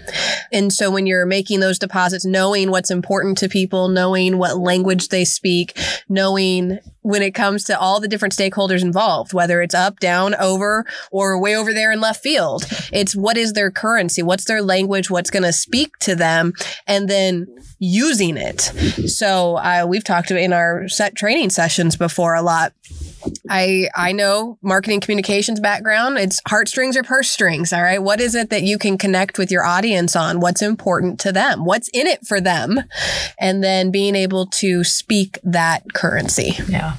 And 0.52 0.74
so 0.74 0.92
when 0.92 1.08
you're 1.08 1.26
making 1.26 1.62
those 1.62 1.80
deposits, 1.80 2.26
knowing 2.26 2.70
what's 2.70 2.92
important 2.92 3.38
to 3.40 3.48
people, 3.50 3.88
knowing 3.88 4.38
what 4.38 4.58
language 4.58 5.08
they 5.08 5.24
speak, 5.24 5.78
knowing 6.10 6.80
when 7.04 7.22
it 7.22 7.32
comes 7.32 7.64
to 7.64 7.80
all 7.80 8.00
the 8.00 8.08
different 8.08 8.36
stakeholders 8.36 8.84
involved, 8.84 9.34
whether 9.34 9.62
it's 9.62 9.74
up, 9.74 10.00
down, 10.00 10.36
over, 10.36 10.86
or 11.12 11.40
way 11.42 11.56
over 11.56 11.74
there 11.74 11.92
in 11.92 12.00
left 12.00 12.22
field. 12.22 12.64
It's 12.92 13.16
what 13.16 13.38
is 13.38 13.54
their 13.54 13.72
currency? 13.72 14.22
What's 14.22 14.46
their 14.46 14.62
language? 14.62 15.10
What's 15.10 15.32
going 15.32 15.44
to 15.44 15.54
speak 15.54 15.98
to 16.00 16.16
them? 16.16 16.54
And 16.86 17.10
then 17.10 17.48
using 17.80 18.38
it. 18.38 18.62
So 19.10 19.56
uh, 19.56 19.86
we've 19.88 20.04
talked 20.04 20.30
in 20.30 20.54
our 20.54 20.88
set 20.88 21.16
training 21.16 21.50
sessions 21.50 21.96
before 21.96 22.36
a 22.36 22.42
lot. 22.44 22.74
I 23.50 23.90
I 23.96 24.12
know 24.12 24.58
marketing 24.62 25.00
communications 25.00 25.60
background. 25.60 26.18
It's 26.18 26.42
heartstrings 26.48 26.98
or 26.98 27.04
purse 27.04 27.30
strings. 27.30 27.74
All 27.74 27.82
right. 27.82 28.02
What 28.02 28.20
is 28.20 28.36
it 28.36 28.50
that 28.50 28.64
you 28.64 28.78
can 28.78 28.98
connect 28.98 29.38
with 29.38 29.52
your 29.52 29.66
audience 29.66 30.16
on? 30.16 30.40
What's 30.40 30.62
important 30.62 31.20
to 31.22 31.32
them? 31.32 31.66
What's 31.66 31.90
in 31.90 32.08
it 32.08 32.26
for 32.26 32.42
them? 32.42 32.80
And 33.40 33.64
then 33.64 33.92
being 33.92 34.16
able 34.16 34.48
to 34.48 34.84
speak 34.84 35.40
that 35.44 35.94
currency. 35.94 36.54
Yeah. 36.68 36.98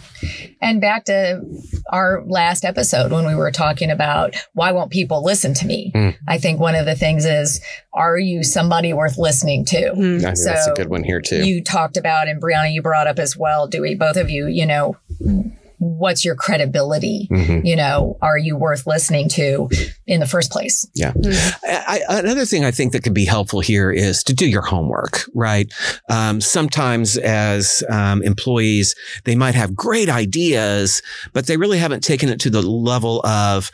And 0.61 0.81
back 0.81 1.07
to 1.07 1.43
our 1.91 2.23
last 2.25 2.64
episode 2.64 3.11
when 3.11 3.26
we 3.26 3.35
were 3.35 3.50
talking 3.50 3.91
about 3.91 4.37
why 4.52 4.71
won't 4.71 4.93
people 4.93 5.25
listen 5.25 5.52
to 5.55 5.67
me? 5.67 5.91
Mm. 5.95 6.17
I 6.29 6.38
think 6.38 6.61
one 6.61 6.76
of 6.76 6.87
the 6.87 6.95
things 6.95 7.25
is, 7.25 7.61
are 7.93 8.17
you 8.17 8.45
somebody 8.45 8.93
worth 8.93 9.19
listening 9.19 9.64
to? 9.67 9.93
Mm. 9.93 10.19
I 10.19 10.21
think 10.21 10.37
So 10.37 10.45
that's 10.50 10.67
a 10.69 10.75
good 10.75 10.88
one 10.88 11.02
here 11.02 11.21
too. 11.21 11.45
You 11.45 11.62
talked 11.62 11.97
about, 11.97 12.29
and 12.29 12.41
Bryana, 12.41 12.73
you 12.73 12.83
brought 12.83 13.09
up 13.09 13.19
as 13.19 13.37
well, 13.37 13.67
Dewey, 13.67 13.97
both 13.97 14.17
of 14.17 14.31
you, 14.31 14.47
you 14.47 14.64
know, 14.64 14.97
what's 15.83 16.25
your 16.25 16.35
credibility? 16.35 17.29
Mhm. 17.31 17.65
You 17.65 17.77
know, 17.77 18.17
are 18.23 18.39
you 18.39 18.57
worth 18.57 18.87
listening 18.87 19.29
to 19.31 19.69
in 20.07 20.21
the 20.21 20.27
first 20.27 20.51
place? 20.53 20.87
I, 21.65 22.01
I- 22.09 22.19
another 22.21 22.45
thing 22.45 22.65
I 22.65 22.71
think 22.71 22.93
that 22.93 23.03
could 23.03 23.15
be 23.15 23.25
helpful 23.25 23.61
here 23.61 23.91
is 23.91 24.23
to 24.25 24.33
do 24.33 24.47
your 24.49 24.62
homework, 24.62 25.25
right? 25.35 25.73
Um, 26.09 26.41
sometimes 26.41 27.17
as 27.17 27.83
um, 27.91 28.23
employees, 28.23 28.95
they 29.25 29.35
might 29.35 29.55
have 29.55 29.75
great 29.75 30.09
ideas, 30.09 31.03
but 31.33 31.47
they 31.47 31.57
really 31.57 31.79
haven't 31.79 32.03
taken 32.05 32.29
it 32.29 32.39
to 32.41 32.51
the 32.51 32.62
level 32.62 33.25
of 33.27 33.71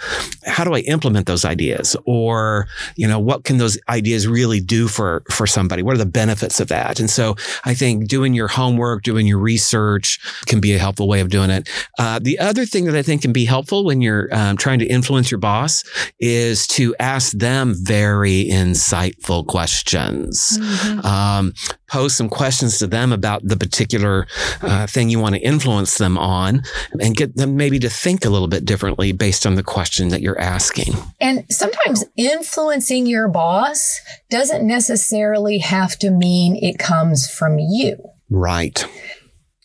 how 0.46 0.64
do 0.64 0.74
I 0.74 0.80
implement 0.80 1.26
those 1.26 1.44
ideas, 1.44 1.94
or 2.06 2.66
you 2.96 3.06
know, 3.06 3.18
what 3.18 3.44
can 3.44 3.58
those 3.58 3.78
ideas 3.88 4.26
really 4.26 4.60
do 4.60 4.88
for 4.88 5.22
for 5.30 5.46
somebody? 5.46 5.82
What 5.82 5.94
are 5.94 5.98
the 5.98 6.06
benefits 6.06 6.60
of 6.60 6.68
that? 6.68 7.00
And 7.00 7.10
so 7.10 7.36
I 7.64 7.74
think 7.74 8.08
doing 8.08 8.32
your 8.34 8.48
homework, 8.48 9.02
doing 9.02 9.26
your 9.26 9.38
research, 9.38 10.18
can 10.46 10.60
be 10.60 10.74
a 10.74 10.78
helpful 10.78 11.06
way 11.08 11.20
of 11.20 11.28
doing 11.28 11.50
it. 11.50 11.68
Uh, 11.98 12.18
the 12.20 12.38
other 12.38 12.64
thing 12.64 12.84
that 12.84 12.94
I 12.94 13.02
think 13.02 13.22
can 13.22 13.32
be 13.32 13.44
helpful 13.44 13.84
when 13.84 14.00
you're 14.00 14.28
um, 14.32 14.56
trying 14.56 14.78
to 14.78 14.86
influence 14.86 15.30
your 15.30 15.38
boss 15.38 15.84
is 16.20 16.66
to 16.68 16.94
ask 17.00 17.32
them 17.32 17.74
very 17.76 18.46
insightful 18.46 19.46
questions. 19.46 20.58
Um, 21.04 21.52
pose 21.88 22.14
some 22.14 22.28
questions 22.28 22.78
to 22.78 22.86
them 22.86 23.12
about 23.12 23.46
the 23.46 23.56
particular 23.56 24.26
uh, 24.62 24.86
thing 24.86 25.08
you 25.08 25.18
want 25.18 25.34
to 25.34 25.40
influence 25.40 25.98
them 25.98 26.18
on 26.18 26.62
and 27.00 27.16
get 27.16 27.36
them 27.36 27.56
maybe 27.56 27.78
to 27.78 27.88
think 27.88 28.24
a 28.24 28.30
little 28.30 28.48
bit 28.48 28.64
differently 28.64 29.12
based 29.12 29.46
on 29.46 29.54
the 29.54 29.62
question 29.62 30.08
that 30.08 30.20
you're 30.20 30.40
asking. 30.40 30.94
And 31.20 31.44
sometimes 31.50 32.04
influencing 32.16 33.06
your 33.06 33.28
boss 33.28 34.00
doesn't 34.30 34.66
necessarily 34.66 35.58
have 35.58 35.98
to 35.98 36.10
mean 36.10 36.56
it 36.56 36.78
comes 36.78 37.28
from 37.28 37.58
you. 37.58 37.96
Right. 38.30 38.84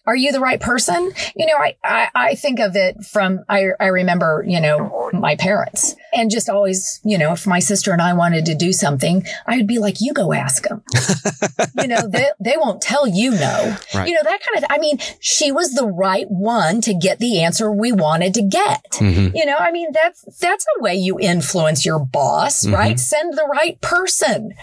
Are 0.05 0.15
you 0.15 0.31
the 0.31 0.39
right 0.39 0.59
person? 0.59 1.11
You 1.35 1.45
know, 1.45 1.55
I, 1.57 1.75
I, 1.83 2.09
I 2.13 2.35
think 2.35 2.59
of 2.59 2.75
it 2.75 3.03
from, 3.05 3.45
I, 3.47 3.69
I 3.79 3.87
remember, 3.87 4.43
you 4.45 4.59
know, 4.59 5.09
my 5.13 5.35
parents 5.35 5.95
and 6.15 6.29
just 6.31 6.49
always, 6.49 6.99
you 7.03 7.17
know, 7.17 7.31
if 7.33 7.45
my 7.47 7.59
sister 7.59 7.91
and 7.91 8.01
I 8.01 8.13
wanted 8.13 8.45
to 8.45 8.55
do 8.55 8.71
something, 8.73 9.25
I 9.47 9.57
would 9.57 9.67
be 9.67 9.79
like, 9.79 9.97
you 10.01 10.13
go 10.13 10.33
ask 10.33 10.63
them. 10.67 10.83
you 11.79 11.87
know, 11.87 12.07
they, 12.07 12.27
they 12.39 12.55
won't 12.57 12.81
tell 12.81 13.07
you 13.07 13.31
no. 13.31 13.77
Right. 13.93 14.07
You 14.07 14.13
know, 14.15 14.21
that 14.23 14.39
kind 14.41 14.63
of, 14.63 14.69
I 14.69 14.77
mean, 14.79 14.97
she 15.19 15.51
was 15.51 15.73
the 15.73 15.87
right 15.87 16.29
one 16.29 16.81
to 16.81 16.93
get 16.93 17.19
the 17.19 17.41
answer 17.41 17.71
we 17.71 17.91
wanted 17.91 18.33
to 18.35 18.41
get. 18.43 18.83
Mhm. 18.93 19.31
You 19.35 19.45
know, 19.45 19.55
I 19.57 19.71
mean, 19.71 19.91
that's, 19.93 20.23
that's 20.39 20.65
a 20.77 20.81
way 20.83 20.95
you 20.95 21.19
influence 21.19 21.85
your 21.85 21.99
boss, 21.99 22.65
Mhm. 22.65 22.73
right? 22.73 22.99
Send 22.99 23.33
the 23.33 23.47
right 23.51 23.79
person. 23.81 24.53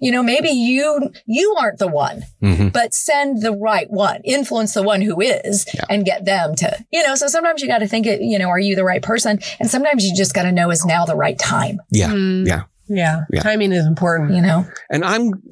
You 0.00 0.12
know, 0.12 0.22
maybe 0.22 0.48
you, 0.50 1.10
you 1.26 1.54
aren't 1.58 1.78
the 1.78 1.88
one, 1.88 2.24
Mhm. 2.42 2.72
but 2.72 2.94
send 2.94 3.42
the 3.42 3.52
right 3.52 3.90
one, 3.90 4.20
influence 4.24 4.74
the 4.74 4.82
one 4.82 5.00
who 5.02 5.20
is 5.20 5.66
Yeah. 5.74 5.84
and 5.90 6.04
get 6.04 6.24
them 6.24 6.54
to, 6.56 6.84
you 6.92 7.06
know, 7.06 7.14
so 7.14 7.28
sometimes 7.28 7.62
you 7.62 7.68
got 7.68 7.78
to 7.78 7.88
think 7.88 8.06
it, 8.06 8.20
you 8.20 8.38
know, 8.38 8.48
are 8.48 8.58
you 8.58 8.76
the 8.76 8.84
right 8.84 9.02
person? 9.02 9.38
And 9.60 9.70
sometimes 9.70 10.04
you 10.04 10.14
just 10.14 10.34
got 10.34 10.42
to 10.42 10.52
know 10.52 10.70
is 10.70 10.84
now 10.84 10.97
the 11.06 11.16
right 11.16 11.38
time, 11.38 11.80
Yeah. 11.90 12.08
Mm. 12.10 12.46
Yeah. 12.46 12.62
Yeah. 12.88 13.24
Yeah. 13.30 13.40
Timing 13.42 13.72
is 13.72 13.86
important. 13.86 14.34
you 14.34 14.40
know? 14.42 14.66
And 14.90 15.04
I'm 15.04 15.42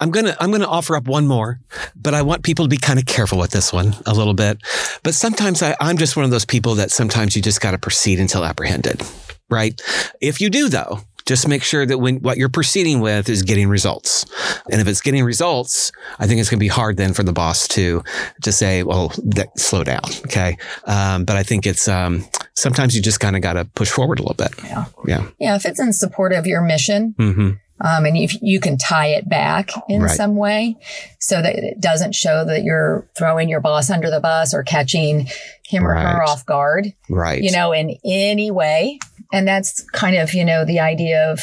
I'm 0.00 0.10
gonna 0.10 0.36
I'm 0.40 0.50
gonna 0.50 0.66
offer 0.66 0.96
up 0.96 1.06
one 1.06 1.26
more, 1.26 1.60
but 1.96 2.14
I 2.14 2.22
want 2.22 2.42
people 2.42 2.64
to 2.64 2.68
be 2.68 2.76
kind 2.76 2.98
of 2.98 3.06
careful 3.06 3.38
with 3.38 3.52
this 3.52 3.72
one 3.72 3.94
a 4.06 4.12
little 4.12 4.34
bit. 4.34 4.58
But 5.02 5.14
sometimes 5.14 5.62
I, 5.62 5.76
I'm 5.80 5.96
just 5.96 6.16
one 6.16 6.24
of 6.24 6.30
those 6.30 6.44
people 6.44 6.74
that 6.74 6.90
sometimes 6.90 7.36
you 7.36 7.42
just 7.42 7.60
got 7.60 7.70
to 7.70 7.78
proceed 7.78 8.18
until 8.20 8.44
apprehended, 8.44 9.02
right? 9.48 9.80
If 10.20 10.40
you 10.40 10.50
do 10.50 10.68
though, 10.68 11.00
just 11.26 11.48
make 11.48 11.62
sure 11.62 11.86
that 11.86 11.98
when 11.98 12.16
what 12.16 12.36
you're 12.36 12.48
proceeding 12.48 13.00
with 13.00 13.28
is 13.28 13.42
getting 13.42 13.68
results. 13.68 14.26
And 14.70 14.80
if 14.80 14.86
it's 14.86 15.00
getting 15.00 15.24
results, 15.24 15.90
I 16.18 16.26
think 16.26 16.40
it's 16.40 16.50
going 16.50 16.58
to 16.58 16.64
be 16.64 16.68
hard 16.68 16.96
then 16.96 17.14
for 17.14 17.22
the 17.22 17.32
boss 17.32 17.66
to 17.68 18.02
to 18.42 18.52
say, 18.52 18.82
"Well, 18.82 19.12
that, 19.24 19.58
slow 19.58 19.84
down." 19.84 20.02
Okay, 20.26 20.56
um, 20.86 21.24
but 21.24 21.36
I 21.36 21.42
think 21.42 21.66
it's 21.66 21.88
um, 21.88 22.24
sometimes 22.54 22.94
you 22.94 23.02
just 23.02 23.20
kind 23.20 23.36
of 23.36 23.42
got 23.42 23.54
to 23.54 23.64
push 23.64 23.90
forward 23.90 24.18
a 24.18 24.22
little 24.22 24.34
bit. 24.36 24.52
Yeah. 24.64 24.84
Yeah. 25.06 25.26
Yeah. 25.38 25.56
If 25.56 25.64
it's 25.66 25.80
in 25.80 25.92
support 25.92 26.32
of 26.32 26.46
your 26.46 26.60
mission, 26.60 27.14
hmm 27.18 27.50
um, 27.80 28.04
and 28.06 28.16
if 28.16 28.40
you 28.40 28.60
can 28.60 28.78
tie 28.78 29.08
it 29.08 29.28
back 29.28 29.70
in 29.88 30.02
Right. 30.02 30.16
some 30.16 30.36
way 30.36 30.76
so 31.18 31.42
that 31.42 31.56
it 31.56 31.80
doesn't 31.80 32.14
show 32.14 32.44
that 32.44 32.62
you're 32.62 33.04
throwing 33.18 33.48
your 33.48 33.58
boss 33.60 33.90
under 33.90 34.10
the 34.10 34.20
bus 34.20 34.54
or 34.54 34.62
catching 34.62 35.26
him 35.66 35.84
or 35.84 35.92
her 35.92 36.22
off 36.22 36.46
guard, 36.46 36.94
Right. 37.10 37.42
you 37.42 37.50
know, 37.50 37.72
in 37.72 37.96
any 38.04 38.52
way. 38.52 39.00
And 39.32 39.46
that's 39.48 39.82
kind 39.90 40.16
of, 40.16 40.34
you 40.34 40.44
know, 40.44 40.64
the 40.64 40.80
idea 40.80 41.30
of 41.30 41.40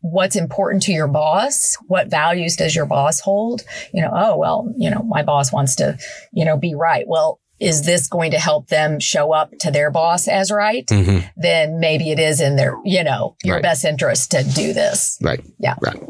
what's 0.00 0.36
important 0.36 0.82
to 0.84 0.92
your 0.92 1.08
boss. 1.08 1.76
What 1.86 2.08
values 2.08 2.56
does 2.56 2.74
your 2.74 2.86
boss 2.86 3.20
hold? 3.20 3.62
You 3.92 4.02
know, 4.02 4.10
oh, 4.12 4.36
well, 4.36 4.72
you 4.76 4.90
know, 4.90 5.02
my 5.02 5.22
boss 5.22 5.52
wants 5.52 5.74
to, 5.76 5.98
you 6.32 6.44
know, 6.44 6.56
be 6.56 6.74
right. 6.74 7.06
Well, 7.06 7.39
is 7.60 7.82
this 7.82 8.08
going 8.08 8.30
to 8.30 8.38
help 8.38 8.68
them 8.68 8.98
show 9.00 9.32
up 9.32 9.50
to 9.60 9.70
their 9.70 9.90
boss 9.90 10.26
as 10.26 10.50
right? 10.50 10.88
hmm 10.90 11.18
Then 11.36 11.78
maybe 11.80 12.10
it 12.10 12.18
is 12.18 12.40
in 12.40 12.56
their, 12.56 12.76
you 12.84 13.04
know, 13.04 13.36
your 13.44 13.56
Right. 13.56 13.62
best 13.62 13.84
interest 13.84 14.30
to 14.32 14.42
do 14.42 14.72
this. 14.72 15.18
Right. 15.22 15.40
Yeah. 15.58 15.74
Right. 15.80 16.00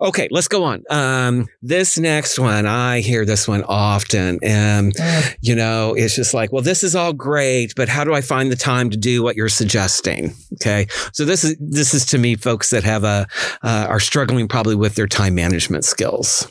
Okay, 0.00 0.28
let's 0.30 0.48
go 0.48 0.64
on. 0.64 0.84
Um, 0.90 1.48
this 1.60 1.98
next 1.98 2.38
one, 2.38 2.66
I 2.66 3.00
hear 3.00 3.24
this 3.24 3.46
one 3.48 3.64
often. 3.64 4.38
And, 4.42 4.94
Mm. 4.94 5.36
you 5.40 5.54
know, 5.56 5.94
it's 5.94 6.14
just 6.14 6.32
like, 6.34 6.52
well, 6.52 6.62
this 6.62 6.82
is 6.84 6.94
all 6.94 7.12
great, 7.12 7.74
but 7.76 7.88
how 7.88 8.04
do 8.04 8.14
I 8.14 8.20
find 8.20 8.50
the 8.50 8.56
time 8.56 8.90
to 8.90 8.96
do 8.96 9.22
what 9.22 9.36
you're 9.36 9.48
suggesting? 9.48 10.34
Okay. 10.54 10.86
So 11.12 11.24
this 11.24 11.44
is, 11.44 11.56
this 11.60 11.94
is 11.94 12.06
to 12.06 12.18
me, 12.18 12.36
folks 12.36 12.70
that 12.70 12.84
have 12.84 13.04
a, 13.04 13.26
uh, 13.62 13.86
are 13.88 14.00
struggling 14.00 14.48
probably 14.48 14.74
with 14.76 14.94
their 14.94 15.06
time 15.08 15.34
management 15.34 15.84
skills. 15.84 16.46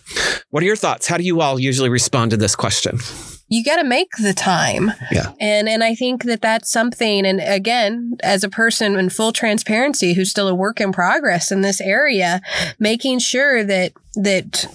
What 0.50 0.62
are 0.62 0.65
your 0.65 0.75
thoughts? 0.75 1.08
How 1.08 1.17
do 1.17 1.24
you 1.24 1.41
all 1.41 1.60
usually 1.60 1.89
respond 1.89 2.32
to 2.32 2.38
this 2.38 2.56
question? 2.56 3.00
You 3.49 3.63
got 3.63 3.77
to 3.77 3.83
make 3.83 4.11
the 4.17 4.33
time. 4.33 4.91
Yeah. 5.11 5.31
And 5.39 5.69
and 5.69 5.83
I 5.83 5.95
think 5.95 6.23
that 6.23 6.41
that's 6.41 6.69
something 6.69 7.25
and 7.25 7.39
again, 7.41 8.17
as 8.23 8.43
a 8.43 8.49
person 8.49 8.97
in 8.97 9.09
full 9.09 9.31
transparency 9.31 10.13
who's 10.13 10.29
still 10.29 10.47
a 10.47 10.55
work 10.55 10.81
in 10.81 10.91
progress 10.91 11.51
in 11.51 11.61
this 11.61 11.79
area, 11.79 12.41
making 12.79 13.19
sure 13.19 13.63
that 13.63 13.93
that 14.24 14.65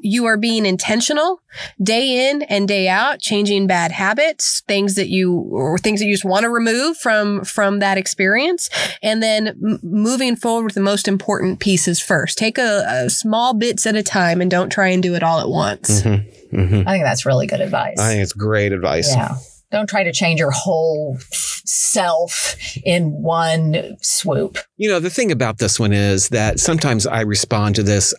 you 0.00 0.26
are 0.26 0.36
being 0.36 0.64
intentional 0.64 1.40
day 1.82 2.30
in 2.30 2.42
and 2.42 2.68
day 2.68 2.88
out 2.88 3.18
changing 3.20 3.66
bad 3.66 3.90
habits 3.90 4.60
things 4.68 4.94
that 4.94 5.08
you 5.08 5.32
or 5.50 5.76
things 5.76 5.98
that 5.98 6.06
you 6.06 6.14
just 6.14 6.24
want 6.24 6.44
to 6.44 6.48
remove 6.48 6.96
from 6.96 7.44
from 7.44 7.80
that 7.80 7.98
experience 7.98 8.70
and 9.02 9.20
then 9.22 9.48
m- 9.48 9.80
moving 9.82 10.36
forward 10.36 10.64
with 10.66 10.74
the 10.74 10.80
most 10.80 11.08
important 11.08 11.58
pieces 11.58 12.00
first 12.00 12.38
take 12.38 12.58
a, 12.58 12.84
a 12.88 13.10
small 13.10 13.54
bits 13.54 13.86
at 13.86 13.96
a 13.96 14.02
time 14.02 14.40
and 14.40 14.50
don't 14.52 14.70
try 14.70 14.86
and 14.88 15.02
do 15.02 15.14
it 15.16 15.22
all 15.22 15.40
at 15.40 15.48
once 15.48 16.02
Mm-hmm. 16.02 16.56
Mm-hmm. 16.56 16.88
I 16.88 16.92
think 16.92 17.04
that's 17.04 17.26
really 17.26 17.46
good 17.46 17.60
advice. 17.60 17.98
I 17.98 18.08
think 18.12 18.22
it's 18.22 18.32
great 18.32 18.72
advice. 18.72 19.14
Yeah. 19.14 19.34
Don't 19.70 19.88
try 19.88 20.02
to 20.02 20.12
change 20.12 20.40
your 20.40 20.50
whole 20.50 21.18
self 21.68 22.56
in 22.84 23.10
one 23.22 23.96
swoop. 24.00 24.58
You 24.78 24.88
know, 24.88 25.00
the 25.00 25.10
thing 25.10 25.30
about 25.30 25.58
this 25.58 25.78
one 25.78 25.92
is 25.92 26.30
that 26.30 26.58
sometimes 26.60 27.06
I 27.06 27.20
respond 27.20 27.74
to 27.76 27.82
this. 27.82 28.14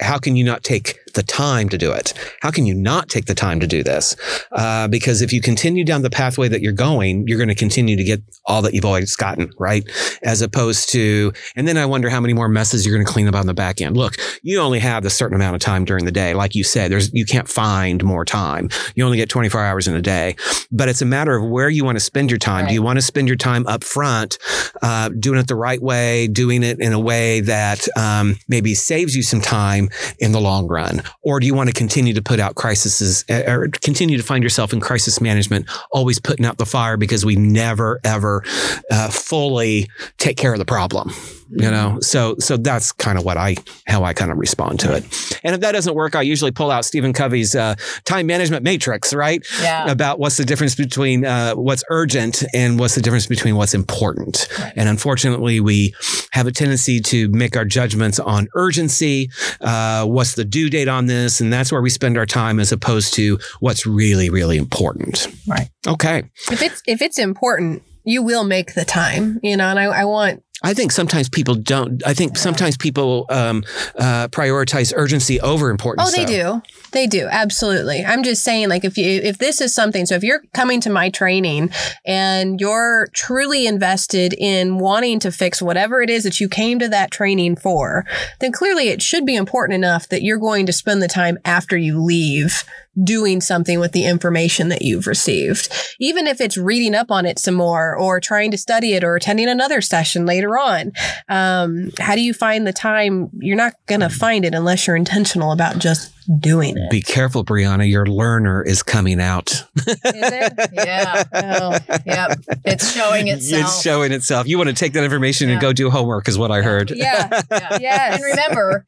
How 0.00 0.18
can 0.18 0.36
you 0.36 0.44
not 0.44 0.64
take 0.64 0.98
the 1.14 1.22
time 1.22 1.68
to 1.68 1.78
do 1.78 1.92
it? 1.92 2.14
How 2.40 2.50
can 2.50 2.66
you 2.66 2.74
not 2.74 3.08
take 3.08 3.26
the 3.26 3.34
time 3.34 3.60
to 3.60 3.66
do 3.66 3.82
this? 3.82 4.16
Uh, 4.52 4.88
because 4.88 5.22
if 5.22 5.32
you 5.32 5.40
continue 5.40 5.84
down 5.84 6.02
the 6.02 6.10
pathway 6.10 6.48
that 6.48 6.60
you're 6.60 6.72
going, 6.72 7.26
you're 7.26 7.38
going 7.38 7.48
to 7.48 7.54
continue 7.54 7.96
to 7.96 8.04
get 8.04 8.22
all 8.46 8.62
that 8.62 8.74
you've 8.74 8.84
always 8.84 9.14
gotten, 9.16 9.50
right? 9.58 9.84
As 10.22 10.40
opposed 10.40 10.90
to, 10.90 11.32
and 11.56 11.68
then 11.68 11.76
I 11.76 11.86
wonder 11.86 12.08
how 12.08 12.20
many 12.20 12.32
more 12.32 12.48
messes 12.48 12.86
you're 12.86 12.94
going 12.94 13.06
to 13.06 13.12
clean 13.12 13.28
up 13.28 13.34
on 13.34 13.46
the 13.46 13.54
back 13.54 13.80
end. 13.80 13.96
Look, 13.96 14.14
you 14.42 14.60
only 14.60 14.78
have 14.78 15.04
a 15.04 15.10
certain 15.10 15.36
amount 15.36 15.54
of 15.54 15.60
time 15.60 15.84
during 15.84 16.04
the 16.04 16.12
day. 16.12 16.34
Like 16.34 16.54
you 16.54 16.64
said, 16.64 16.90
there's, 16.90 17.12
you 17.12 17.26
can't 17.26 17.48
find 17.48 18.02
more 18.02 18.24
time. 18.24 18.68
You 18.94 19.04
only 19.04 19.18
get 19.18 19.28
24 19.28 19.60
hours 19.62 19.88
in 19.88 19.94
a 19.94 20.02
day, 20.02 20.36
but 20.70 20.88
it's 20.94 21.02
a 21.02 21.06
matter 21.06 21.34
of 21.34 21.42
where 21.42 21.68
you 21.68 21.84
want 21.84 21.96
to 21.96 22.04
spend 22.04 22.30
your 22.30 22.38
time. 22.38 22.62
Right. 22.62 22.68
Do 22.68 22.74
you 22.74 22.82
want 22.82 22.98
to 22.98 23.02
spend 23.02 23.26
your 23.26 23.36
time 23.36 23.66
up 23.66 23.82
front, 23.82 24.38
uh, 24.80 25.08
doing 25.08 25.40
it 25.40 25.48
the 25.48 25.56
right 25.56 25.82
way, 25.82 26.28
doing 26.28 26.62
it 26.62 26.78
in 26.78 26.92
a 26.92 27.00
way 27.00 27.40
that 27.40 27.88
um, 27.98 28.36
maybe 28.46 28.76
saves 28.76 29.16
you 29.16 29.24
some 29.24 29.40
time 29.40 29.88
in 30.20 30.30
the 30.30 30.40
long 30.40 30.68
run? 30.68 31.02
Or 31.22 31.40
do 31.40 31.48
you 31.48 31.54
want 31.54 31.68
to 31.68 31.74
continue 31.74 32.14
to 32.14 32.22
put 32.22 32.38
out 32.38 32.54
crises 32.54 33.24
uh, 33.28 33.42
or 33.48 33.68
continue 33.82 34.16
to 34.16 34.22
find 34.22 34.44
yourself 34.44 34.72
in 34.72 34.78
crisis 34.78 35.20
management, 35.20 35.66
always 35.90 36.20
putting 36.20 36.46
out 36.46 36.58
the 36.58 36.66
fire 36.66 36.96
because 36.96 37.24
we 37.24 37.34
never, 37.34 37.98
ever 38.04 38.44
uh, 38.92 39.10
fully 39.10 39.88
take 40.18 40.36
care 40.36 40.52
of 40.52 40.60
the 40.60 40.64
problem? 40.64 41.10
You 41.56 41.70
know, 41.70 41.98
so 42.00 42.36
so 42.38 42.56
that's 42.56 42.92
kind 42.92 43.18
of 43.18 43.24
what 43.24 43.36
I 43.36 43.56
how 43.86 44.04
I 44.04 44.12
kind 44.12 44.30
of 44.30 44.38
respond 44.38 44.80
to 44.80 44.94
it. 44.94 45.04
And 45.44 45.54
if 45.54 45.60
that 45.60 45.72
doesn't 45.72 45.94
work, 45.94 46.14
I 46.14 46.22
usually 46.22 46.50
pull 46.50 46.70
out 46.70 46.84
Stephen 46.84 47.12
Covey's 47.12 47.54
uh, 47.54 47.76
time 48.04 48.26
management 48.26 48.64
matrix, 48.64 49.14
right? 49.14 49.44
Yeah. 49.62 49.90
About 49.90 50.18
what's 50.18 50.36
the 50.36 50.44
difference 50.44 50.74
between 50.74 51.24
uh, 51.24 51.54
what's 51.54 51.84
urgent 51.90 52.42
and 52.52 52.78
what's 52.78 52.94
the 52.94 53.02
difference 53.02 53.26
between 53.26 53.56
what's 53.56 53.74
important. 53.74 54.48
And 54.76 54.88
unfortunately, 54.88 55.60
we 55.60 55.94
have 56.32 56.46
a 56.46 56.52
tendency 56.52 57.00
to 57.00 57.28
make 57.30 57.56
our 57.56 57.64
judgments 57.64 58.18
on 58.18 58.48
urgency. 58.54 59.30
Uh, 59.60 60.06
what's 60.06 60.34
the 60.34 60.44
due 60.44 60.70
date 60.70 60.88
on 60.88 61.06
this? 61.06 61.40
And 61.40 61.52
that's 61.52 61.70
where 61.70 61.82
we 61.82 61.90
spend 61.90 62.18
our 62.18 62.26
time 62.26 62.60
as 62.60 62.72
opposed 62.72 63.14
to 63.14 63.38
what's 63.60 63.86
really, 63.86 64.30
really 64.30 64.56
important. 64.56 65.28
Right. 65.46 65.68
Okay. 65.86 66.24
If 66.50 66.62
it's 66.62 66.82
if 66.86 67.02
it's 67.02 67.18
important, 67.18 67.82
you 68.04 68.22
will 68.22 68.44
make 68.44 68.74
the 68.74 68.84
time, 68.84 69.40
you 69.42 69.56
know. 69.56 69.68
And 69.68 69.78
I, 69.78 69.84
I 69.84 70.04
want 70.04 70.43
I 70.64 70.74
think 70.74 70.92
sometimes 70.92 71.28
people 71.28 71.54
don't. 71.54 72.04
I 72.06 72.14
think 72.14 72.38
sometimes 72.38 72.76
people 72.76 73.26
um, 73.28 73.64
uh, 73.98 74.28
prioritize 74.28 74.92
urgency 74.96 75.40
over 75.40 75.70
importance. 75.70 76.08
Oh, 76.08 76.16
they 76.16 76.24
though. 76.24 76.60
do. 76.60 76.62
They 76.92 77.06
do. 77.06 77.28
Absolutely. 77.30 78.04
I'm 78.04 78.22
just 78.22 78.42
saying, 78.42 78.68
like, 78.68 78.84
if 78.84 78.96
you, 78.96 79.20
if 79.22 79.38
this 79.38 79.60
is 79.60 79.74
something, 79.74 80.06
so 80.06 80.14
if 80.14 80.22
you're 80.22 80.42
coming 80.54 80.80
to 80.80 80.90
my 80.90 81.10
training 81.10 81.70
and 82.06 82.60
you're 82.60 83.08
truly 83.12 83.66
invested 83.66 84.32
in 84.32 84.78
wanting 84.78 85.18
to 85.20 85.30
fix 85.30 85.60
whatever 85.60 86.00
it 86.00 86.08
is 86.08 86.24
that 86.24 86.40
you 86.40 86.48
came 86.48 86.78
to 86.78 86.88
that 86.88 87.10
training 87.10 87.56
for, 87.56 88.06
then 88.40 88.50
clearly 88.50 88.88
it 88.88 89.02
should 89.02 89.26
be 89.26 89.36
important 89.36 89.74
enough 89.74 90.08
that 90.08 90.22
you're 90.22 90.38
going 90.38 90.66
to 90.66 90.72
spend 90.72 91.02
the 91.02 91.08
time 91.08 91.38
after 91.44 91.76
you 91.76 92.00
leave 92.00 92.64
doing 93.02 93.40
something 93.40 93.80
with 93.80 93.92
the 93.92 94.04
information 94.04 94.68
that 94.68 94.82
you've 94.82 95.06
received. 95.06 95.72
Even 95.98 96.26
if 96.26 96.40
it's 96.40 96.56
reading 96.56 96.94
up 96.94 97.10
on 97.10 97.26
it 97.26 97.38
some 97.38 97.54
more 97.54 97.96
or 97.96 98.20
trying 98.20 98.50
to 98.50 98.58
study 98.58 98.94
it 98.94 99.02
or 99.04 99.16
attending 99.16 99.48
another 99.48 99.80
session 99.80 100.26
later 100.26 100.58
on. 100.58 100.92
Um, 101.28 101.90
how 101.98 102.14
do 102.14 102.20
you 102.20 102.34
find 102.34 102.66
the 102.66 102.72
time? 102.72 103.30
You're 103.38 103.56
not 103.56 103.74
going 103.86 104.00
to 104.00 104.08
find 104.08 104.44
it 104.44 104.54
unless 104.54 104.86
you're 104.86 104.96
intentional 104.96 105.52
about 105.52 105.78
just 105.78 106.12
doing 106.40 106.76
it. 106.76 106.90
Be 106.90 107.02
careful, 107.02 107.44
Bryana. 107.44 107.88
Your 107.88 108.06
learner 108.06 108.62
is 108.62 108.82
coming 108.82 109.20
out. 109.20 109.50
Is 109.76 109.98
it? 110.04 110.52
Yeah. 110.72 111.24
Oh. 111.34 111.78
Yep. 112.06 112.38
It's 112.64 112.92
showing 112.92 113.28
itself. 113.28 113.62
It's 113.62 113.82
showing 113.82 114.12
itself. 114.12 114.46
You 114.46 114.56
want 114.56 114.68
to 114.70 114.74
take 114.74 114.92
that 114.94 115.04
information 115.04 115.50
and 115.50 115.60
go 115.60 115.72
do 115.72 115.90
homework, 115.90 116.28
is 116.28 116.38
what 116.38 116.50
I 116.50 116.62
heard. 116.62 116.90
Yeah. 116.90 117.42
Yeah. 117.50 117.78
Yes. 117.80 118.00
And 118.14 118.22
remember, 118.22 118.86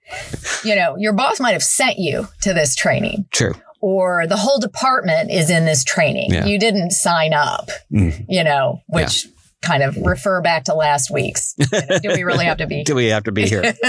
you 0.63 0.77
know, 0.77 0.97
your 0.99 1.13
boss 1.13 1.41
might 1.41 1.53
have 1.53 1.63
sent 1.63 1.99
you 1.99 2.29
to 2.43 2.53
this 2.53 2.75
training 2.75 3.27
True. 3.33 3.55
Or 3.81 4.27
the 4.27 4.37
whole 4.37 4.59
department 4.59 5.31
is 5.31 5.51
in 5.51 5.65
this 5.65 5.85
training. 5.85 6.33
Yeah. 6.33 6.45
You 6.47 6.59
didn't 6.59 6.91
sign 6.91 7.33
up, 7.33 7.69
Mm. 7.93 8.25
you 8.29 8.43
know, 8.45 8.81
which 8.89 9.27
kind 9.63 9.83
of 9.83 9.97
refer 9.97 10.41
back 10.43 10.65
to 10.65 10.75
last 10.75 11.11
week's. 11.11 11.55
You 11.59 11.67
know, 11.91 11.99
do 11.99 12.09
we 12.11 12.23
really 12.23 12.45
have 12.45 12.59
to 12.59 12.67
be? 12.67 12.85
Do 12.85 12.95
we 12.95 13.07
have 13.07 13.25
to 13.25 13.33
be 13.33 13.47
here? 13.49 13.75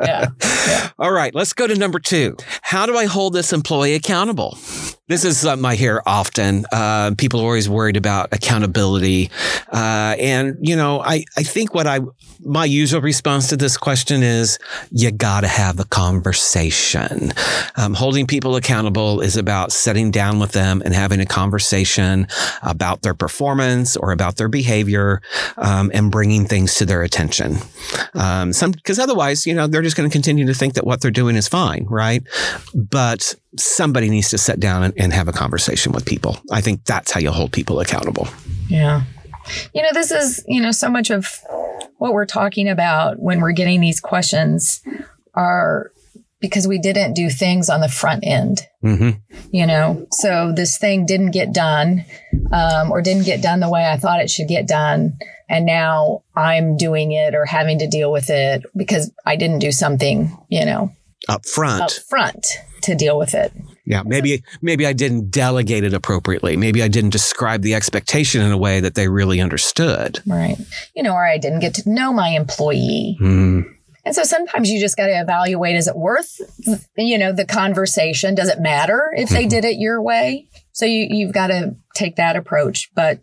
Yeah. 0.00 0.30
All 0.98 1.12
right, 1.12 1.34
let's 1.34 1.52
go 1.52 1.66
to 1.66 1.74
number 1.76 2.00
two. 2.00 2.36
How 2.62 2.86
do 2.86 2.96
I 2.96 3.04
hold 3.06 3.32
this 3.34 3.52
employee 3.52 3.94
accountable? 3.94 4.58
This 5.08 5.24
is 5.24 5.38
something 5.38 5.64
I 5.64 5.74
hear 5.74 6.00
often. 6.06 6.64
Uh, 6.70 7.10
people 7.18 7.40
are 7.40 7.44
always 7.44 7.68
worried 7.68 7.96
about 7.96 8.28
accountability. 8.30 9.32
Uh, 9.72 10.14
and, 10.18 10.56
you 10.60 10.76
know, 10.76 11.00
I, 11.00 11.24
I 11.36 11.42
think 11.42 11.74
what 11.74 11.88
I, 11.88 12.00
my 12.40 12.64
usual 12.64 13.00
response 13.00 13.48
to 13.48 13.56
this 13.56 13.76
question 13.76 14.22
is 14.22 14.60
you 14.92 15.10
got 15.10 15.40
to 15.40 15.48
have 15.48 15.76
the 15.76 15.86
conversation. 15.86 17.32
Um, 17.76 17.94
holding 17.94 18.28
people 18.28 18.54
accountable 18.54 19.20
is 19.20 19.36
about 19.36 19.72
sitting 19.72 20.12
down 20.12 20.38
with 20.38 20.52
them 20.52 20.80
and 20.84 20.94
having 20.94 21.18
a 21.18 21.26
conversation 21.26 22.28
about 22.62 23.02
their 23.02 23.14
performance 23.14 23.96
or 23.96 24.12
about 24.12 24.36
their 24.36 24.48
behavior 24.48 25.20
um, 25.56 25.90
and 25.92 26.12
bringing 26.12 26.46
things 26.46 26.76
to 26.76 26.86
their 26.86 27.02
attention. 27.02 27.56
Um, 28.14 28.52
some 28.52 28.70
because 28.70 29.00
otherwise, 29.00 29.46
you 29.46 29.54
know, 29.54 29.66
they're 29.66 29.82
just 29.82 29.96
going 29.96 30.08
to 30.08 30.12
continue 30.12 30.46
to 30.46 30.54
think 30.54 30.74
that 30.74 30.86
what 30.86 31.00
they're 31.00 31.10
doing 31.10 31.34
is 31.34 31.48
fine, 31.48 31.86
right? 31.88 32.22
But 32.72 33.34
somebody 33.58 34.08
needs 34.08 34.30
to 34.30 34.38
sit 34.38 34.60
down 34.60 34.82
and, 34.82 34.94
and 34.96 35.12
have 35.12 35.28
a 35.28 35.32
conversation 35.32 35.92
with 35.92 36.06
people. 36.06 36.38
I 36.50 36.60
think 36.60 36.84
that's 36.84 37.10
how 37.10 37.20
you 37.20 37.30
hold 37.30 37.52
people 37.52 37.80
accountable. 37.80 38.28
Yeah. 38.68 39.02
You 39.74 39.82
know, 39.82 39.90
this 39.92 40.10
is, 40.10 40.44
you 40.46 40.60
know, 40.60 40.70
so 40.70 40.88
much 40.88 41.10
of 41.10 41.38
what 41.98 42.12
we're 42.12 42.26
talking 42.26 42.68
about 42.68 43.18
when 43.18 43.40
we're 43.40 43.52
getting 43.52 43.80
these 43.80 44.00
questions 44.00 44.82
are 45.34 45.90
because 46.40 46.66
we 46.66 46.78
didn't 46.78 47.14
do 47.14 47.30
things 47.30 47.68
on 47.70 47.80
the 47.80 47.88
front 47.88 48.24
end, 48.26 48.62
hmm 48.80 49.10
you 49.52 49.66
know? 49.66 50.06
So 50.12 50.52
this 50.52 50.78
thing 50.78 51.04
didn't 51.04 51.30
get 51.32 51.52
done 51.52 52.04
um, 52.52 52.90
or 52.90 53.02
didn't 53.02 53.24
get 53.24 53.42
done 53.42 53.60
the 53.60 53.68
way 53.68 53.86
I 53.86 53.98
thought 53.98 54.20
it 54.20 54.30
should 54.30 54.48
get 54.48 54.66
done. 54.66 55.18
And 55.48 55.66
now 55.66 56.22
I'm 56.34 56.76
doing 56.78 57.12
it 57.12 57.34
or 57.34 57.44
having 57.44 57.78
to 57.80 57.86
deal 57.86 58.10
with 58.10 58.30
it 58.30 58.64
because 58.74 59.12
I 59.26 59.36
didn't 59.36 59.58
do 59.58 59.70
something, 59.70 60.36
you 60.48 60.64
know, 60.64 60.90
Up 61.28 61.44
front, 61.44 61.82
up 61.82 61.92
front 62.08 62.46
to 62.82 62.94
deal 62.94 63.18
with 63.18 63.34
it. 63.34 63.52
yeah. 63.84 64.02
Maybe 64.04 64.42
maybe 64.60 64.86
I 64.86 64.92
didn't 64.92 65.30
delegate 65.30 65.84
it 65.84 65.94
appropriately. 65.94 66.56
Maybe 66.56 66.82
I 66.82 66.88
didn't 66.88 67.10
describe 67.10 67.62
the 67.62 67.74
expectation 67.74 68.42
in 68.42 68.52
a 68.52 68.58
way 68.58 68.80
that 68.80 68.94
they 68.94 69.08
really 69.08 69.40
understood. 69.40 70.20
Right. 70.26 70.56
You 70.94 71.02
know, 71.02 71.14
or 71.14 71.26
I 71.26 71.38
didn't 71.38 71.60
get 71.60 71.74
to 71.74 71.90
know 71.90 72.12
my 72.12 72.28
employee. 72.28 73.16
Mm. 73.20 73.64
And 74.04 74.14
so 74.16 74.24
sometimes 74.24 74.68
you 74.68 74.80
just 74.80 74.96
got 74.96 75.06
to 75.06 75.20
evaluate 75.20 75.76
is 75.76 75.86
it 75.86 75.94
worth 75.94 76.40
you 76.96 77.16
know 77.16 77.32
the 77.32 77.44
conversation 77.44 78.34
does 78.34 78.48
it 78.48 78.58
matter 78.60 79.12
if 79.16 79.28
they 79.28 79.46
did 79.46 79.64
it 79.64 79.76
your 79.78 80.02
way 80.02 80.48
so 80.72 80.84
you 80.84 81.06
you've 81.08 81.32
got 81.32 81.46
to 81.48 81.76
take 81.94 82.16
that 82.16 82.34
approach 82.34 82.90
but 82.96 83.20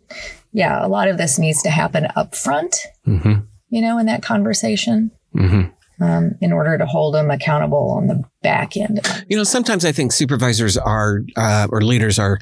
yeah 0.52 0.82
a 0.84 0.88
lot 0.88 1.06
of 1.06 1.18
this 1.18 1.38
needs 1.38 1.62
to 1.64 1.68
happen 1.68 2.08
up 2.16 2.34
front 2.34 2.86
hmm 3.04 3.40
you 3.68 3.82
know 3.82 3.98
in 3.98 4.06
that 4.06 4.22
conversation 4.22 5.10
hmm 5.34 5.64
um, 6.00 6.34
in 6.40 6.52
order 6.52 6.78
to 6.78 6.86
hold 6.86 7.14
them 7.14 7.30
accountable 7.30 7.90
on 7.96 8.06
the 8.06 8.22
back 8.42 8.76
end 8.76 9.00
You 9.28 9.36
know, 9.36 9.44
sometimes 9.44 9.84
I 9.84 9.92
think 9.92 10.12
supervisors 10.12 10.76
are 10.76 11.20
uh, 11.36 11.68
or 11.70 11.82
leaders 11.82 12.18
are 12.18 12.38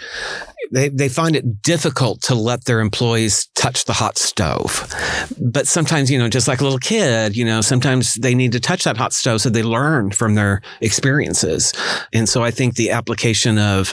they 0.71 0.89
they 0.89 1.09
find 1.09 1.35
it 1.35 1.63
difficult 1.63 2.23
to 2.23 2.35
let 2.35 2.65
their 2.65 2.81
employees 2.81 3.47
touch 3.55 3.85
the 3.85 3.93
hot 3.93 4.19
stove. 4.19 4.87
But 5.41 5.67
sometimes, 5.67 6.11
you 6.11 6.19
know, 6.19 6.29
just 6.29 6.47
like 6.47 6.61
a 6.61 6.65
little 6.65 6.79
kid, 6.79 7.37
you 7.37 7.45
know, 7.45 7.61
sometimes 7.61 8.15
they 8.15 8.35
need 8.35 8.53
to 8.53 8.61
touch 8.61 8.85
that 8.85 8.97
hot 8.97 9.13
stove 9.13 9.41
so 9.41 9.51
they 9.51 9.63
learn 9.63 10.11
from 10.11 10.35
their 10.35 10.63
experiences. 10.81 11.73
And 12.13 12.29
so 12.29 12.43
I 12.45 12.51
think 12.51 12.77
the 12.77 12.91
application 12.91 13.59
of 13.59 13.93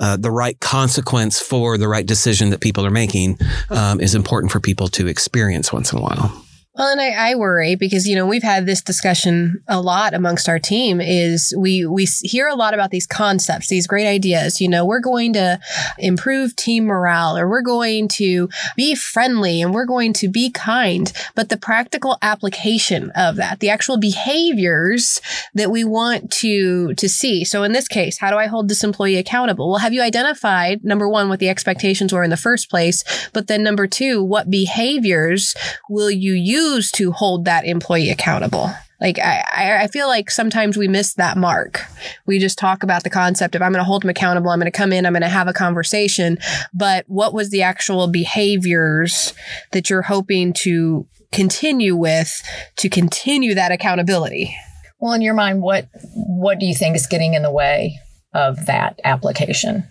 uh, 0.00 0.16
the 0.16 0.30
right 0.30 0.58
consequence 0.60 1.40
for 1.40 1.78
the 1.78 1.88
right 1.88 2.06
decision 2.06 2.50
that 2.50 2.60
people 2.60 2.84
are 2.84 2.90
making 2.90 3.38
um, 3.70 4.00
is 4.00 4.14
important 4.14 4.50
for 4.50 4.60
people 4.60 4.88
to 4.88 5.06
experience 5.06 5.72
once 5.72 5.92
in 5.92 5.98
a 5.98 6.02
while. 6.02 6.43
Well, 6.76 6.88
and 6.88 7.00
I, 7.00 7.30
I 7.30 7.34
worry 7.36 7.76
because 7.76 8.08
you 8.08 8.16
know 8.16 8.26
we've 8.26 8.42
had 8.42 8.66
this 8.66 8.82
discussion 8.82 9.62
a 9.68 9.80
lot 9.80 10.12
amongst 10.12 10.48
our 10.48 10.58
team. 10.58 11.00
Is 11.00 11.54
we 11.56 11.86
we 11.86 12.08
hear 12.22 12.48
a 12.48 12.56
lot 12.56 12.74
about 12.74 12.90
these 12.90 13.06
concepts, 13.06 13.68
these 13.68 13.86
great 13.86 14.08
ideas. 14.08 14.60
You 14.60 14.68
know, 14.68 14.84
we're 14.84 14.98
going 14.98 15.34
to 15.34 15.60
improve 15.98 16.56
team 16.56 16.86
morale, 16.86 17.38
or 17.38 17.48
we're 17.48 17.62
going 17.62 18.08
to 18.08 18.48
be 18.74 18.96
friendly, 18.96 19.62
and 19.62 19.72
we're 19.72 19.84
going 19.84 20.12
to 20.14 20.28
be 20.28 20.50
kind. 20.50 21.12
But 21.36 21.48
the 21.48 21.56
practical 21.56 22.18
application 22.22 23.12
of 23.14 23.36
that, 23.36 23.60
the 23.60 23.70
actual 23.70 23.96
behaviors 23.96 25.20
that 25.54 25.70
we 25.70 25.84
want 25.84 26.32
to 26.40 26.92
to 26.94 27.08
see. 27.08 27.44
So 27.44 27.62
in 27.62 27.70
this 27.70 27.86
case, 27.86 28.18
how 28.18 28.32
do 28.32 28.36
I 28.36 28.46
hold 28.46 28.68
this 28.68 28.82
employee 28.82 29.16
accountable? 29.16 29.70
Well, 29.70 29.78
have 29.78 29.92
you 29.92 30.02
identified 30.02 30.82
number 30.82 31.08
one 31.08 31.28
what 31.28 31.38
the 31.38 31.50
expectations 31.50 32.12
were 32.12 32.24
in 32.24 32.30
the 32.30 32.36
first 32.36 32.68
place, 32.68 33.04
but 33.32 33.46
then 33.46 33.62
number 33.62 33.86
two, 33.86 34.24
what 34.24 34.50
behaviors 34.50 35.54
will 35.88 36.10
you 36.10 36.32
use 36.32 36.63
to 36.92 37.12
hold 37.12 37.44
that 37.44 37.64
employee 37.64 38.10
accountable? 38.10 38.70
Like 39.00 39.18
I, 39.18 39.44
I- 39.54 39.82
I 39.84 39.86
feel 39.88 40.06
like 40.08 40.30
sometimes 40.30 40.76
we 40.76 40.88
miss 40.88 41.14
that 41.14 41.36
mark. 41.36 41.80
We 42.26 42.38
just 42.38 42.58
talk 42.58 42.82
about 42.82 43.02
the 43.02 43.10
concept 43.10 43.54
of 43.54 43.62
I'm 43.62 43.72
going 43.72 43.80
to 43.80 43.84
hold 43.84 44.02
them 44.02 44.10
accountable. 44.10 44.50
I'm 44.50 44.58
going 44.60 44.70
to 44.70 44.76
come 44.76 44.92
in. 44.92 45.04
I'm 45.04 45.12
going 45.12 45.22
to 45.22 45.28
have 45.28 45.48
a 45.48 45.52
conversation. 45.52 46.38
But 46.72 47.04
what 47.08 47.34
was 47.34 47.50
the 47.50 47.62
actual 47.62 48.06
behaviors 48.08 49.34
that 49.72 49.90
you're 49.90 50.02
hoping 50.02 50.52
to 50.54 51.06
continue 51.32 51.96
with 51.96 52.42
to 52.76 52.88
continue 52.88 53.54
that 53.54 53.72
accountability? 53.72 54.54
Well, 55.00 55.12
in 55.12 55.22
your 55.22 55.34
mind, 55.34 55.60
what 55.60 55.88
what 56.14 56.58
do 56.58 56.66
you 56.66 56.74
think 56.74 56.96
is 56.96 57.06
getting 57.06 57.34
in 57.34 57.42
the 57.42 57.50
way 57.52 57.98
of 58.32 58.66
that 58.66 59.00
application? 59.04 59.88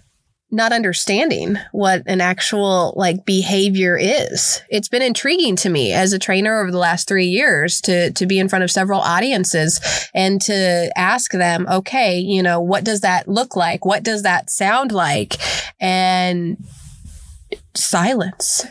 Not 0.53 0.71
understanding 0.71 1.57
what 1.71 2.03
an 2.05 2.21
actual 2.21 2.93
like 2.95 3.25
behavior 3.25 3.97
is. 3.97 4.61
It's 4.69 4.87
been 4.87 5.01
intriguing 5.01 5.55
to 5.57 5.69
me 5.69 5.91
as 5.91 6.13
a 6.13 6.19
trainer 6.19 6.61
over 6.61 6.71
the 6.71 6.77
last 6.77 7.07
3 7.07 7.25
years 7.25 7.81
to 7.81 8.11
to 8.11 8.25
be 8.25 8.39
in 8.39 8.47
front 8.47 8.63
of 8.63 8.71
several 8.71 8.99
audiences 8.99 9.81
and 10.13 10.39
to 10.43 10.91
ask 10.95 11.31
them, 11.31 11.67
okay, 11.69 12.19
you 12.19 12.43
know, 12.43 12.61
what 12.61 12.83
does 12.83 13.01
that 13.01 13.27
look 13.27 13.55
like? 13.55 13.83
What 13.83 14.03
does 14.03 14.23
that 14.23 14.49
sound 14.49 14.91
like? 14.91 15.35
And 15.81 16.57
silence 17.75 18.65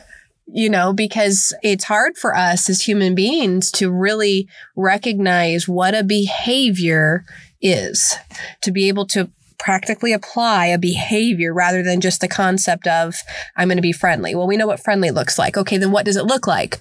you 0.53 0.69
know, 0.69 0.93
because 0.93 1.55
it's 1.63 1.85
hard 1.85 2.19
for 2.19 2.37
us 2.37 2.69
as 2.69 2.83
human 2.83 3.15
beings 3.15 3.71
to 3.73 3.91
really 3.91 4.47
recognize 4.77 5.67
what 5.67 5.95
a 5.95 6.05
behavior 6.05 7.25
is, 7.63 8.17
to 8.61 8.71
be 8.71 8.89
able 8.89 9.07
to 9.07 9.31
practically 9.63 10.13
apply 10.13 10.67
a 10.67 10.79
behavior 10.79 11.55
rather 11.55 11.85
than 11.85 12.01
just 12.01 12.21
the 12.21 12.27
concept 12.27 12.89
of, 12.89 13.15
I'm 13.57 13.69
going 13.69 13.77
to 13.77 13.83
be 13.83 13.93
friendly. 13.93 14.35
Well, 14.35 14.49
we 14.49 14.57
know 14.57 14.67
what 14.67 14.83
friendly 14.83 15.13
looks 15.13 15.39
like. 15.39 15.57
Okay, 15.57 15.79
then 15.79 15.93
what 15.93 16.05
does 16.05 16.17
it 16.17 16.27
look 16.27 16.49
like? 16.49 16.81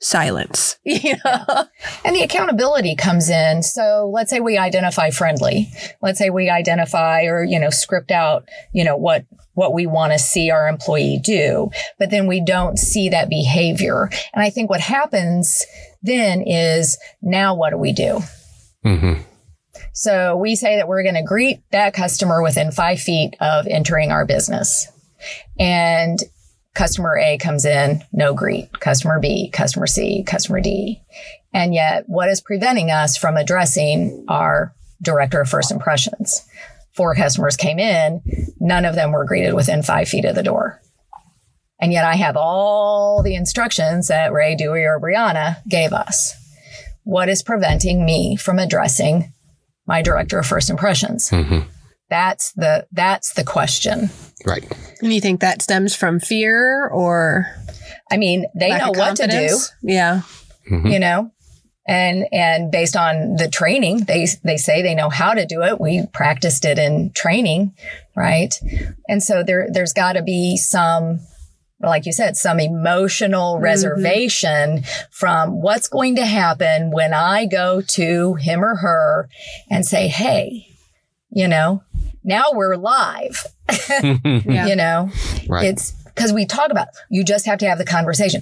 Silence. 0.00 0.76
You 0.84 1.14
know? 1.24 1.66
And 2.04 2.16
the 2.16 2.22
accountability 2.22 2.96
comes 2.96 3.30
in. 3.30 3.62
So 3.62 4.10
let's 4.12 4.30
say 4.30 4.40
we 4.40 4.58
identify 4.58 5.10
friendly. 5.10 5.70
Let's 6.02 6.18
say 6.18 6.30
we 6.30 6.50
identify 6.50 7.22
or, 7.24 7.44
you 7.44 7.60
know, 7.60 7.70
script 7.70 8.10
out, 8.10 8.48
you 8.72 8.84
know, 8.84 8.96
what 8.96 9.24
what 9.54 9.74
we 9.74 9.86
want 9.86 10.12
to 10.12 10.18
see 10.18 10.50
our 10.50 10.68
employee 10.68 11.20
do, 11.22 11.70
but 11.98 12.10
then 12.10 12.26
we 12.26 12.40
don't 12.40 12.78
see 12.78 13.08
that 13.08 13.28
behavior. 13.28 14.08
And 14.32 14.42
I 14.42 14.50
think 14.50 14.70
what 14.70 14.80
happens 14.80 15.66
then 16.02 16.42
is 16.42 16.96
now 17.22 17.54
what 17.54 17.70
do 17.70 17.76
we 17.76 17.92
do? 17.92 18.20
Mm-hmm. 18.84 19.20
So 19.92 20.36
we 20.36 20.56
say 20.56 20.76
that 20.76 20.88
we're 20.88 21.02
going 21.02 21.14
to 21.14 21.22
greet 21.22 21.62
that 21.70 21.94
customer 21.94 22.42
within 22.42 22.70
five 22.70 23.00
feet 23.00 23.34
of 23.40 23.66
entering 23.66 24.10
our 24.12 24.24
business. 24.24 24.88
And 25.58 26.18
customer 26.74 27.18
A 27.18 27.38
comes 27.38 27.64
in, 27.64 28.02
no 28.12 28.34
greet. 28.34 28.78
Customer 28.80 29.18
B, 29.18 29.50
customer 29.50 29.86
C, 29.86 30.22
customer 30.22 30.60
D. 30.60 31.02
And 31.52 31.74
yet, 31.74 32.04
what 32.06 32.28
is 32.28 32.40
preventing 32.40 32.90
us 32.90 33.16
from 33.16 33.36
addressing 33.36 34.24
our 34.28 34.74
director 35.02 35.40
of 35.40 35.48
first 35.48 35.70
impressions? 35.70 36.46
Four 36.92 37.14
customers 37.14 37.56
came 37.56 37.78
in, 37.78 38.22
none 38.60 38.84
of 38.84 38.94
them 38.94 39.12
were 39.12 39.24
greeted 39.24 39.54
within 39.54 39.82
five 39.82 40.08
feet 40.08 40.24
of 40.24 40.34
the 40.34 40.42
door. 40.42 40.80
And 41.80 41.92
yet, 41.92 42.04
I 42.04 42.16
have 42.16 42.36
all 42.36 43.22
the 43.22 43.34
instructions 43.34 44.08
that 44.08 44.32
Rae, 44.32 44.56
Dewey, 44.56 44.84
or 44.84 45.00
Bryana 45.00 45.62
gave 45.68 45.92
us. 45.92 46.34
What 47.04 47.28
is 47.28 47.42
preventing 47.42 48.04
me 48.04 48.36
from 48.36 48.58
addressing 48.58 49.32
my 49.88 50.02
director 50.02 50.38
of 50.38 50.46
first 50.46 50.70
impressions? 50.70 51.30
Mm-hmm. 51.30 51.68
That's 52.10 52.52
the 52.52 52.86
that's 52.92 53.34
the 53.34 53.44
question. 53.44 54.10
Right. 54.46 54.64
And 55.02 55.12
you 55.12 55.20
think 55.20 55.40
that 55.40 55.62
stems 55.62 55.94
from 55.94 56.20
fear 56.20 56.86
or 56.88 57.46
I 58.10 58.16
mean, 58.16 58.46
they 58.54 58.70
know 58.70 58.92
what 58.94 59.16
to 59.16 59.26
do. 59.26 59.58
Yeah. 59.82 60.22
Mm-hmm. 60.70 60.86
You 60.86 60.98
know? 61.00 61.30
And 61.86 62.26
and 62.32 62.70
based 62.70 62.96
on 62.96 63.36
the 63.36 63.48
training, 63.48 64.04
they 64.04 64.26
they 64.44 64.58
say 64.58 64.82
they 64.82 64.94
know 64.94 65.08
how 65.08 65.32
to 65.32 65.46
do 65.46 65.62
it. 65.62 65.80
We 65.80 66.06
practiced 66.12 66.66
it 66.66 66.78
in 66.78 67.12
training, 67.14 67.74
right? 68.14 68.54
And 69.08 69.22
so 69.22 69.42
there 69.42 69.68
there's 69.72 69.94
got 69.94 70.12
to 70.12 70.22
be 70.22 70.58
some 70.58 71.20
like 71.80 72.06
you 72.06 72.12
said, 72.12 72.36
some 72.36 72.60
emotional 72.60 73.54
mm-hmm. 73.54 73.64
reservation 73.64 74.82
from 75.10 75.62
what's 75.62 75.88
going 75.88 76.16
to 76.16 76.26
happen 76.26 76.90
when 76.90 77.14
I 77.14 77.46
go 77.46 77.80
to 77.80 78.34
him 78.34 78.64
or 78.64 78.76
her 78.76 79.28
and 79.70 79.86
say, 79.86 80.08
Hey, 80.08 80.68
you 81.30 81.48
know, 81.48 81.82
now 82.24 82.46
we're 82.52 82.76
live. 82.76 83.44
yeah. 83.90 84.18
You 84.68 84.76
know, 84.76 85.10
right. 85.48 85.66
it's 85.66 85.94
because 86.18 86.32
we 86.32 86.44
talk 86.44 86.70
about 86.70 86.88
you 87.10 87.24
just 87.24 87.46
have 87.46 87.58
to 87.60 87.68
have 87.68 87.78
the 87.78 87.84
conversation. 87.84 88.40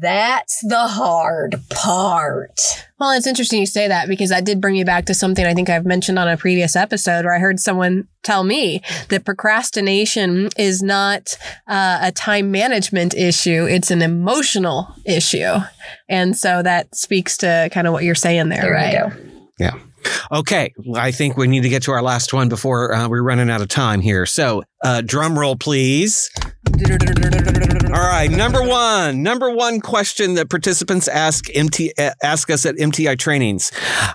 That's 0.00 0.60
the 0.68 0.86
hard 0.86 1.56
part. 1.70 2.86
Well, 2.98 3.12
it's 3.12 3.26
interesting 3.26 3.60
you 3.60 3.66
say 3.66 3.88
that 3.88 4.08
because 4.08 4.30
that 4.30 4.44
did 4.44 4.60
bring 4.60 4.74
me 4.74 4.84
back 4.84 5.06
to 5.06 5.14
something 5.14 5.44
I 5.44 5.54
think 5.54 5.68
I've 5.68 5.86
mentioned 5.86 6.18
on 6.18 6.28
a 6.28 6.36
previous 6.36 6.76
episode 6.76 7.24
where 7.24 7.34
I 7.34 7.38
heard 7.38 7.58
someone 7.58 8.06
tell 8.22 8.44
me 8.44 8.82
that 9.08 9.24
procrastination 9.24 10.50
is 10.58 10.82
not 10.82 11.36
uh, 11.66 11.98
a 12.02 12.12
time 12.12 12.50
management 12.50 13.14
issue, 13.14 13.66
it's 13.68 13.90
an 13.90 14.02
emotional 14.02 14.88
issue. 15.04 15.56
And 16.08 16.36
so 16.36 16.62
that 16.62 16.94
speaks 16.94 17.36
to 17.38 17.68
kind 17.72 17.86
of 17.86 17.92
what 17.92 18.04
you're 18.04 18.14
saying 18.14 18.48
there, 18.48 18.62
there 18.62 18.72
right? 18.72 18.92
Yeah. 19.58 19.78
Okay, 20.32 20.72
I 20.94 21.12
think 21.12 21.36
we 21.36 21.46
need 21.46 21.62
to 21.62 21.68
get 21.68 21.82
to 21.84 21.92
our 21.92 22.02
last 22.02 22.32
one 22.32 22.48
before 22.48 22.94
uh, 22.94 23.08
we're 23.08 23.22
running 23.22 23.50
out 23.50 23.60
of 23.60 23.68
time 23.68 24.00
here. 24.00 24.26
So, 24.26 24.64
uh, 24.82 25.02
drum 25.02 25.38
roll, 25.38 25.56
please. 25.56 26.30
All 27.86 28.02
right, 28.02 28.28
number 28.30 28.62
one, 28.62 29.22
number 29.22 29.50
one 29.50 29.80
question 29.80 30.34
that 30.34 30.50
participants 30.50 31.08
ask 31.08 31.46
MT 31.54 31.92
ask 32.22 32.50
us 32.50 32.66
at 32.66 32.74
MTI 32.76 33.18
trainings. 33.18 33.70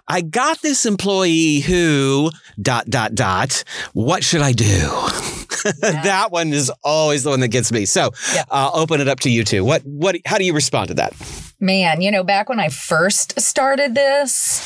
I 0.07 0.21
got 0.21 0.61
this 0.61 0.85
employee 0.85 1.59
who 1.61 2.29
dot 2.61 2.89
dot 2.89 3.15
dot. 3.15 3.63
What 3.93 4.23
should 4.23 4.41
I 4.41 4.51
do? 4.53 4.89
Yeah. 5.83 6.01
that 6.01 6.31
one 6.31 6.53
is 6.53 6.71
always 6.83 7.23
the 7.23 7.29
one 7.29 7.41
that 7.41 7.49
gets 7.49 7.71
me. 7.71 7.85
So 7.85 8.11
yeah. 8.33 8.45
I'll 8.49 8.71
open 8.73 8.99
it 8.99 9.07
up 9.07 9.19
to 9.19 9.29
you 9.29 9.43
two. 9.43 9.63
What 9.63 9.83
what? 9.85 10.15
How 10.25 10.39
do 10.39 10.43
you 10.43 10.53
respond 10.53 10.87
to 10.87 10.95
that? 10.95 11.13
Man, 11.59 12.01
you 12.01 12.09
know, 12.09 12.23
back 12.23 12.49
when 12.49 12.59
I 12.59 12.69
first 12.69 13.39
started 13.39 13.93
this, 13.93 14.59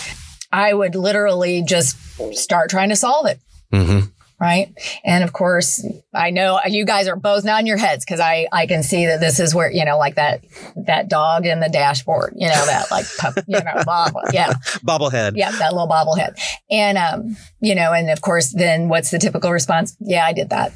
I 0.56 0.74
would 0.74 0.96
literally 0.96 1.64
just 1.64 1.98
start 2.34 2.70
trying 2.70 2.88
to 2.90 2.96
solve 2.96 3.26
it. 3.26 3.40
Mm-hmm. 3.74 4.08
Right. 4.40 4.74
And 5.04 5.24
of 5.24 5.34
course, 5.34 5.86
I 6.14 6.30
know 6.30 6.60
you 6.66 6.86
guys 6.86 7.08
are 7.10 7.16
both 7.18 7.44
nodding 7.44 7.68
your 7.68 7.78
heads 7.78 8.06
because 8.06 8.22
I, 8.22 8.48
I 8.52 8.66
can 8.66 8.82
see 8.84 9.06
that 9.06 9.20
this 9.20 9.40
is 9.40 9.54
where, 9.54 9.70
you 9.70 9.84
know, 9.84 9.98
like 9.98 10.16
that, 10.16 10.46
that 10.86 11.10
dog 11.10 11.46
in 11.46 11.60
the 11.60 11.70
dashboard, 11.70 12.34
you 12.38 12.48
know, 12.48 12.66
that 12.66 12.90
like, 12.90 13.06
pup, 13.18 13.36
you 13.48 13.60
know, 13.60 13.84
bobble, 13.86 14.22
yeah. 14.34 14.54
Bobblehead. 14.86 15.34
Yeah. 15.36 15.52
That 15.52 15.74
little 15.74 15.88
bobblehead. 15.88 16.38
And, 16.70 16.98
um, 16.98 17.36
you 17.62 17.76
know, 17.76 17.92
and 17.92 18.10
of 18.10 18.22
course, 18.22 18.54
then 18.54 18.88
what's 18.88 19.12
the 19.12 19.20
typical 19.20 19.52
response? 19.52 19.96
Yeah, 20.00 20.26
I 20.26 20.34
did 20.34 20.50
that. 20.52 20.74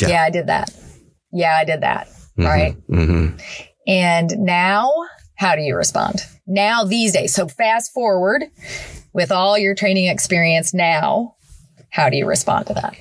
Yeah, 0.00 0.08
yeah 0.08 0.22
I 0.22 0.30
did 0.30 0.46
that. 0.48 0.70
Yeah, 1.32 1.56
I 1.56 1.64
did 1.64 1.82
that. 1.82 2.08
Mm-hmm. 2.08 2.44
Right. 2.44 2.76
Mm-hmm. 2.88 3.36
And 3.86 4.38
now, 4.38 4.92
how 5.36 5.56
do 5.56 5.62
you 5.62 5.76
respond? 5.76 6.20
Now, 6.46 6.84
these 6.84 7.12
days. 7.12 7.34
So 7.34 7.48
fast 7.48 7.92
forward 7.92 8.44
with 9.14 9.32
all 9.32 9.56
your 9.56 9.74
training 9.74 10.06
experience 10.06 10.74
now, 10.74 11.36
how 11.90 12.10
do 12.10 12.16
you 12.16 12.26
respond 12.26 12.66
to 12.66 12.74
that? 12.74 12.94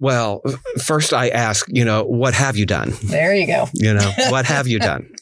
Well, 0.00 0.42
first 0.80 1.12
I 1.12 1.28
ask, 1.28 1.66
you 1.68 1.84
know, 1.84 2.04
what 2.04 2.32
have 2.34 2.56
you 2.56 2.64
done? 2.64 2.92
There 3.02 3.34
you 3.34 3.46
go. 3.46 3.66
You 3.74 3.94
know, 3.94 4.10
what 4.30 4.46
have 4.46 4.68
you 4.68 4.78
done? 4.78 5.12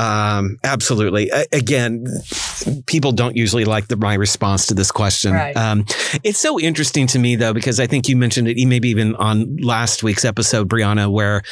Um, 0.00 0.56
absolutely. 0.64 1.28
A- 1.28 1.44
again, 1.52 2.06
people 2.86 3.12
don't 3.12 3.36
usually 3.36 3.66
like 3.66 3.88
the, 3.88 3.96
my 3.96 4.14
response 4.14 4.66
to 4.68 4.74
this 4.74 4.90
question. 4.90 5.32
Right. 5.34 5.56
Um, 5.56 5.84
it's 6.24 6.38
so 6.38 6.58
interesting 6.58 7.06
to 7.08 7.18
me 7.18 7.36
though, 7.36 7.52
because 7.52 7.78
I 7.78 7.86
think 7.86 8.08
you 8.08 8.16
mentioned 8.16 8.48
it 8.48 8.56
maybe 8.66 8.88
even 8.88 9.14
on 9.16 9.58
last 9.58 10.02
week's 10.02 10.24
episode, 10.24 10.68
Bryana, 10.68 11.10
where 11.12 11.42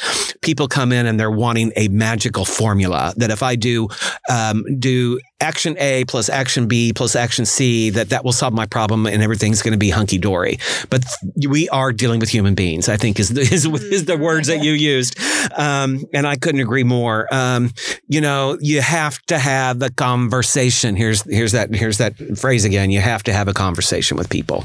people 0.41 0.67
come 0.67 0.91
in 0.91 1.05
and 1.05 1.19
they're 1.19 1.29
wanting 1.29 1.71
a 1.75 1.89
magical 1.89 2.45
formula 2.45 3.13
that 3.17 3.29
if 3.29 3.43
I 3.43 3.55
do, 3.55 3.87
um, 4.29 4.65
do 4.79 5.19
action 5.41 5.75
A 5.79 6.03
plus 6.05 6.27
action 6.27 6.67
B 6.67 6.91
plus 6.91 7.15
action 7.15 7.45
C, 7.45 7.91
that 7.91 8.09
that 8.09 8.25
will 8.25 8.33
solve 8.33 8.53
my 8.53 8.65
problem 8.65 9.05
and 9.05 9.21
everything's 9.21 9.61
going 9.61 9.73
to 9.73 9.77
be 9.77 9.91
hunky 9.91 10.17
dory. 10.17 10.57
But 10.89 11.05
we 11.47 11.69
are 11.69 11.93
dealing 11.93 12.19
with 12.19 12.29
human 12.29 12.55
beings, 12.55 12.89
I 12.89 12.97
think 12.97 13.19
is 13.19 13.29
the, 13.29 13.41
is, 13.41 13.65
is 13.65 14.05
the 14.05 14.17
words 14.17 14.47
that 14.47 14.63
you 14.63 14.73
used. 14.73 15.17
Um, 15.55 16.03
and 16.13 16.25
I 16.25 16.35
couldn't 16.35 16.61
agree 16.61 16.83
more. 16.83 17.27
Um, 17.31 17.71
you 18.07 18.21
know, 18.21 18.38
you 18.59 18.81
have 18.81 19.19
to 19.27 19.37
have 19.37 19.81
a 19.81 19.89
conversation. 19.89 20.95
Here's, 20.95 21.23
here's 21.23 21.51
that, 21.51 21.73
here's 21.73 21.97
that 21.97 22.13
phrase 22.37 22.65
again. 22.65 22.91
You 22.91 23.01
have 23.01 23.23
to 23.23 23.33
have 23.33 23.47
a 23.47 23.53
conversation 23.53 24.17
with 24.17 24.29
people. 24.29 24.63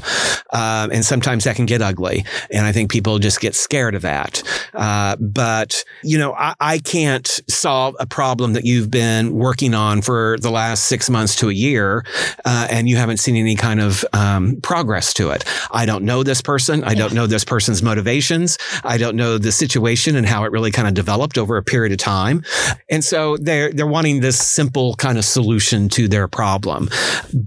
Um, 0.51 0.91
and 0.91 1.03
sometimes 1.05 1.43
that 1.43 1.55
can 1.55 1.65
get 1.65 1.81
ugly. 1.81 2.25
And 2.51 2.65
I 2.65 2.71
think 2.71 2.91
people 2.91 3.19
just 3.19 3.39
get 3.39 3.55
scared 3.55 3.95
of 3.95 4.01
that. 4.01 4.43
Uh, 4.73 5.15
but, 5.19 5.83
you 6.03 6.17
know, 6.17 6.33
I, 6.33 6.53
I 6.59 6.79
can't 6.79 7.27
solve 7.49 7.95
a 7.99 8.05
problem 8.05 8.53
that 8.53 8.65
you've 8.65 8.91
been 8.91 9.33
working 9.35 9.73
on 9.73 10.01
for 10.01 10.37
the 10.41 10.51
last 10.51 10.85
six 10.85 11.09
months 11.09 11.35
to 11.37 11.49
a 11.49 11.53
year, 11.53 12.05
uh, 12.45 12.67
and 12.69 12.87
you 12.89 12.97
haven't 12.97 13.17
seen 13.17 13.35
any 13.35 13.55
kind 13.55 13.81
of 13.81 14.05
um, 14.13 14.59
progress 14.61 15.13
to 15.15 15.29
it. 15.29 15.43
I 15.71 15.85
don't 15.85 16.05
know 16.05 16.23
this 16.23 16.41
person. 16.41 16.83
I 16.83 16.93
don't 16.93 17.13
know 17.13 17.27
this 17.27 17.43
person's 17.43 17.81
motivations. 17.81 18.57
I 18.83 18.97
don't 18.97 19.15
know 19.15 19.37
the 19.37 19.51
situation 19.51 20.15
and 20.15 20.25
how 20.25 20.43
it 20.43 20.51
really 20.51 20.71
kind 20.71 20.87
of 20.87 20.93
developed 20.93 21.37
over 21.37 21.57
a 21.57 21.63
period 21.63 21.91
of 21.91 21.97
time. 21.97 22.43
And 22.89 23.03
so 23.03 23.37
they're 23.73 23.85
they're 23.85 23.91
wanting 23.91 24.19
this 24.19 24.39
simple 24.39 24.95
kind 24.95 25.17
of 25.17 25.25
solution 25.25 25.89
to 25.89 26.07
their 26.07 26.27
problem. 26.27 26.89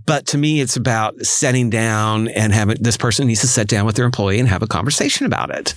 But 0.06 0.26
to 0.28 0.38
me, 0.38 0.60
it's 0.60 0.76
about 0.76 1.20
setting 1.20 1.70
down 1.70 2.28
and 2.28 2.52
having 2.52 2.76
this 2.80 2.96
person 2.96 3.26
needs 3.26 3.40
to 3.40 3.48
sit 3.48 3.68
down 3.68 3.86
with 3.86 3.96
their 3.96 4.04
employee 4.04 4.38
and 4.38 4.48
have 4.48 4.62
a 4.62 4.66
conversation 4.66 5.26
about 5.26 5.50
it. 5.50 5.74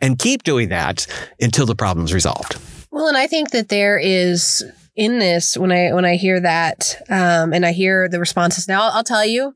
And 0.00 0.18
keep 0.18 0.42
doing 0.42 0.68
that 0.68 1.06
until 1.40 1.64
the 1.64 1.74
problem's 1.74 2.12
resolved. 2.12 2.58
Well, 2.90 3.08
and 3.08 3.16
I 3.16 3.26
think 3.26 3.50
that 3.50 3.70
there 3.70 3.98
is 3.98 4.62
in 4.96 5.18
this 5.18 5.56
when 5.56 5.70
I 5.70 5.92
when 5.92 6.04
I 6.06 6.16
hear 6.16 6.40
that 6.40 6.96
um, 7.10 7.52
and 7.52 7.64
I 7.66 7.72
hear 7.72 8.08
the 8.08 8.18
responses. 8.18 8.66
Now 8.66 8.84
I'll, 8.84 8.92
I'll, 8.92 9.04
tell 9.04 9.24
you, 9.24 9.54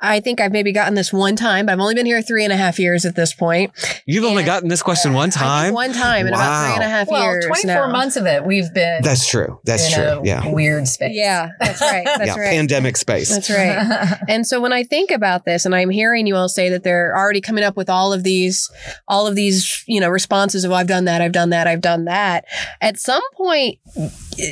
I 0.00 0.20
think 0.20 0.40
I've 0.40 0.52
maybe 0.52 0.70
gotten 0.70 0.94
this 0.94 1.12
one 1.12 1.34
time, 1.34 1.66
but 1.66 1.72
I've 1.72 1.80
only 1.80 1.94
been 1.94 2.06
here 2.06 2.20
three 2.20 2.44
and 2.44 2.52
a 2.52 2.56
half 2.56 2.78
years 2.78 3.06
at 3.06 3.16
this 3.16 3.32
point. 3.32 3.72
You've 4.06 4.24
and 4.24 4.30
only 4.30 4.44
gotten 4.44 4.68
this 4.68 4.82
question 4.82 5.14
one 5.14 5.30
time. 5.30 5.72
one 5.72 5.92
time 5.92 6.26
in 6.26 6.32
wow. 6.32 6.38
about 6.38 6.66
three 6.66 6.74
and 6.74 6.84
a 6.84 6.88
half 6.88 7.08
well, 7.08 7.22
years. 7.22 7.46
Twenty 7.46 7.72
four 7.72 7.88
months 7.88 8.16
of 8.16 8.26
it, 8.26 8.44
we've 8.44 8.72
been. 8.72 9.02
That's 9.02 9.28
true. 9.28 9.58
That's 9.64 9.92
true. 9.92 10.20
yeah. 10.24 10.52
Weird 10.52 10.86
space. 10.86 11.12
Yeah, 11.14 11.48
that's 11.58 11.80
right. 11.80 12.04
That's 12.04 12.26
yeah, 12.26 12.38
right. 12.38 12.50
Pandemic 12.50 12.98
space. 12.98 13.30
That's 13.30 13.48
right. 13.48 14.18
and 14.28 14.46
so 14.46 14.60
when 14.60 14.72
I 14.72 14.84
think 14.84 15.10
about 15.10 15.46
this, 15.46 15.64
and 15.64 15.74
I'm 15.74 15.90
hearing 15.90 16.26
you 16.26 16.36
all 16.36 16.48
say 16.48 16.68
that 16.68 16.82
they're 16.82 17.16
already 17.16 17.40
coming 17.40 17.64
up 17.64 17.76
with 17.76 17.88
all 17.88 18.12
of 18.12 18.24
these, 18.24 18.70
all 19.08 19.26
of 19.26 19.34
these, 19.34 19.82
you 19.86 20.00
know, 20.00 20.10
responses 20.10 20.64
of 20.64 20.72
I've 20.72 20.86
done 20.86 21.06
that, 21.06 21.22
I've 21.22 21.32
done 21.32 21.50
that, 21.50 21.66
I've 21.66 21.80
done 21.80 22.04
that. 22.04 22.44
At 22.80 22.98
some 22.98 23.22
point, 23.34 23.78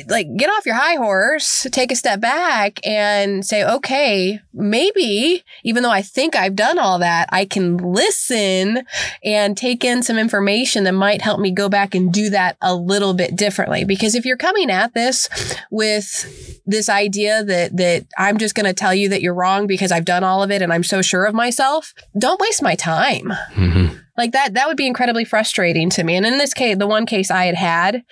like 0.07 0.35
get 0.37 0.49
off 0.49 0.65
your 0.65 0.75
high 0.75 0.95
horse, 0.95 1.67
take 1.71 1.91
a 1.91 1.95
step 1.95 2.19
back 2.19 2.79
and 2.85 3.45
say, 3.45 3.63
okay, 3.63 4.39
maybe 4.53 5.43
even 5.63 5.83
though 5.83 5.91
I 5.91 6.01
think 6.01 6.35
I've 6.35 6.55
done 6.55 6.79
all 6.79 6.99
that, 6.99 7.29
I 7.31 7.45
can 7.45 7.77
listen 7.77 8.85
and 9.23 9.57
take 9.57 9.83
in 9.83 10.03
some 10.03 10.17
information 10.17 10.83
that 10.83 10.93
might 10.93 11.21
help 11.21 11.39
me 11.39 11.51
go 11.51 11.69
back 11.69 11.95
and 11.95 12.13
do 12.13 12.29
that 12.29 12.57
a 12.61 12.75
little 12.75 13.13
bit 13.13 13.35
differently. 13.35 13.83
Because 13.83 14.15
if 14.15 14.25
you're 14.25 14.37
coming 14.37 14.69
at 14.69 14.93
this 14.93 15.29
with 15.69 16.61
this 16.65 16.89
idea 16.89 17.43
that, 17.43 17.75
that 17.77 18.05
I'm 18.17 18.37
just 18.37 18.55
going 18.55 18.65
to 18.65 18.73
tell 18.73 18.93
you 18.93 19.09
that 19.09 19.21
you're 19.21 19.33
wrong 19.33 19.67
because 19.67 19.91
I've 19.91 20.05
done 20.05 20.23
all 20.23 20.43
of 20.43 20.51
it 20.51 20.61
and 20.61 20.71
I'm 20.71 20.83
so 20.83 21.01
sure 21.01 21.25
of 21.25 21.33
myself, 21.33 21.93
don't 22.17 22.39
waste 22.39 22.61
my 22.61 22.75
time. 22.75 23.33
Mm-hmm. 23.53 23.97
Like 24.17 24.33
that, 24.33 24.53
that 24.55 24.67
would 24.67 24.77
be 24.77 24.87
incredibly 24.87 25.25
frustrating 25.25 25.89
to 25.91 26.03
me. 26.03 26.15
And 26.15 26.25
in 26.25 26.37
this 26.37 26.53
case, 26.53 26.77
the 26.77 26.87
one 26.87 27.05
case 27.05 27.31
I 27.31 27.45
had 27.45 27.55
had, 27.55 28.03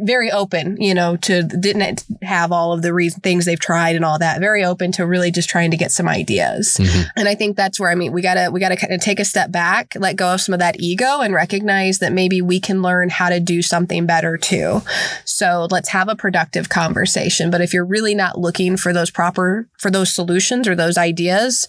very 0.00 0.30
open, 0.30 0.76
you 0.80 0.94
know, 0.94 1.16
to 1.16 1.42
didn't 1.42 2.04
have 2.22 2.52
all 2.52 2.72
of 2.72 2.82
the 2.82 2.92
reasons, 2.92 3.22
things 3.22 3.44
they've 3.44 3.58
tried 3.58 3.96
and 3.96 4.04
all 4.04 4.18
that. 4.18 4.40
Very 4.40 4.64
open 4.64 4.92
to 4.92 5.06
really 5.06 5.30
just 5.30 5.48
trying 5.48 5.70
to 5.70 5.76
get 5.76 5.92
some 5.92 6.08
ideas. 6.08 6.76
Mm-hmm. 6.78 7.02
And 7.16 7.28
I 7.28 7.34
think 7.34 7.56
that's 7.56 7.80
where 7.80 7.90
I 7.90 7.94
mean, 7.94 8.12
we 8.12 8.22
gotta 8.22 8.50
we 8.50 8.60
gotta 8.60 8.76
kind 8.76 8.92
of 8.92 9.00
take 9.00 9.18
a 9.18 9.24
step 9.24 9.50
back, 9.50 9.94
let 9.98 10.16
go 10.16 10.34
of 10.34 10.40
some 10.40 10.52
of 10.52 10.58
that 10.58 10.78
ego, 10.78 11.20
and 11.20 11.34
recognize 11.34 11.98
that 11.98 12.12
maybe 12.12 12.42
we 12.42 12.60
can 12.60 12.82
learn 12.82 13.08
how 13.08 13.28
to 13.28 13.40
do 13.40 13.62
something 13.62 14.06
better 14.06 14.36
too. 14.36 14.82
So 15.24 15.68
let's 15.70 15.88
have 15.90 16.08
a 16.08 16.16
productive 16.16 16.68
conversation. 16.68 17.50
But 17.50 17.60
if 17.60 17.72
you're 17.72 17.84
really 17.84 18.14
not 18.14 18.38
looking 18.38 18.76
for 18.76 18.92
those 18.92 19.10
proper 19.10 19.68
for 19.78 19.90
those 19.90 20.12
solutions 20.14 20.68
or 20.68 20.74
those 20.74 20.98
ideas, 20.98 21.68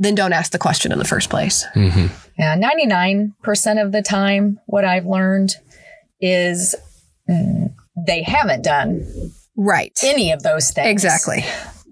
then 0.00 0.14
don't 0.14 0.32
ask 0.32 0.50
the 0.50 0.58
question 0.58 0.90
in 0.90 0.98
the 0.98 1.04
first 1.04 1.30
place. 1.30 1.64
Mm-hmm. 1.74 2.06
Yeah, 2.38 2.56
99% 2.56 3.84
of 3.84 3.92
the 3.92 4.02
time, 4.02 4.58
what 4.66 4.84
I've 4.84 5.04
learned 5.06 5.54
is 6.20 6.74
they 7.28 8.22
haven't 8.22 8.64
done 8.64 9.06
right 9.56 9.96
any 10.02 10.32
of 10.32 10.42
those 10.42 10.70
things. 10.70 10.88
Exactly. 10.88 11.44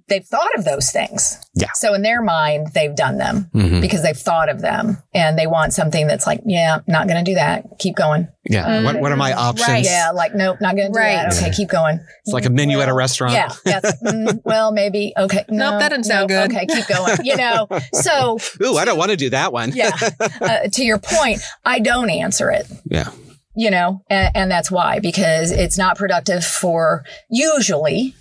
They've 0.09 0.25
thought 0.25 0.55
of 0.57 0.65
those 0.65 0.91
things. 0.91 1.39
Yeah. 1.55 1.69
So 1.75 1.95
in 1.95 2.03
their 2.03 2.23
mind, 2.23 2.69
they've 2.75 2.95
done 2.95 3.19
them 3.19 3.51
mm-hmm. 3.55 3.81
because 3.81 4.03
they've 4.03 4.17
thought 4.17 4.49
of 4.49 4.61
them 4.61 5.03
and 5.13 5.39
they 5.39 5.47
want 5.47 5.75
something 5.75 6.07
that's 6.07 6.27
like, 6.27 6.41
yeah, 6.47 6.81
not 6.87 7.09
going 7.09 7.23
to 7.23 7.31
do 7.31 7.35
that. 7.35 7.79
Keep 7.79 7.97
going. 7.97 8.29
Yeah. 8.45 8.67
Mm-hmm. 8.67 8.85
What, 8.85 9.01
what 9.01 9.13
are 9.13 9.17
my 9.17 9.35
options? 9.35 9.69
Right. 9.69 9.85
Yeah. 9.85 10.13
Like, 10.13 10.35
nope, 10.35 10.59
not 10.61 10.77
going 10.77 10.89
to 10.89 10.93
do 10.93 10.99
right. 10.99 11.31
that. 11.31 11.37
Okay. 11.37 11.51
Keep 11.51 11.69
going. 11.69 12.01
It's 12.25 12.33
like 12.33 12.47
a 12.47 12.51
menu 12.51 12.79
well, 12.79 12.85
at 12.85 12.89
a 12.89 12.95
restaurant. 12.95 13.35
Yeah. 13.35 13.53
Yes. 13.67 13.97
mm, 14.03 14.41
well, 14.45 14.73
maybe. 14.73 15.13
Okay. 15.17 15.45
No, 15.51 15.73
nope, 15.73 15.81
that 15.81 15.91
doesn't 15.91 16.05
sound 16.05 16.31
no, 16.31 16.47
good. 16.47 16.57
Okay. 16.57 16.67
Keep 16.67 16.89
going. 16.89 17.17
You 17.25 17.37
know, 17.37 17.69
so. 17.93 18.39
Ooh, 18.63 18.77
I 18.77 18.85
don't 18.85 18.99
want 18.99 19.11
to 19.11 19.17
do 19.17 19.31
that 19.31 19.53
one. 19.53 19.73
yeah. 19.73 19.91
Uh, 20.41 20.69
to 20.69 20.85
your 20.85 20.99
point, 20.99 21.41
I 21.65 21.81
don't 21.81 22.11
answer 22.11 22.51
it. 22.51 22.67
Yeah 22.85 23.11
you 23.59 23.73
know, 23.73 24.05
and, 24.09 24.31
and, 24.37 24.51
that's 24.51 24.71
why, 24.71 25.01
because 25.01 25.51
it's 25.51 25.77
not 25.77 25.99
productive 25.99 26.45
for 26.45 27.05
usually 27.29 28.15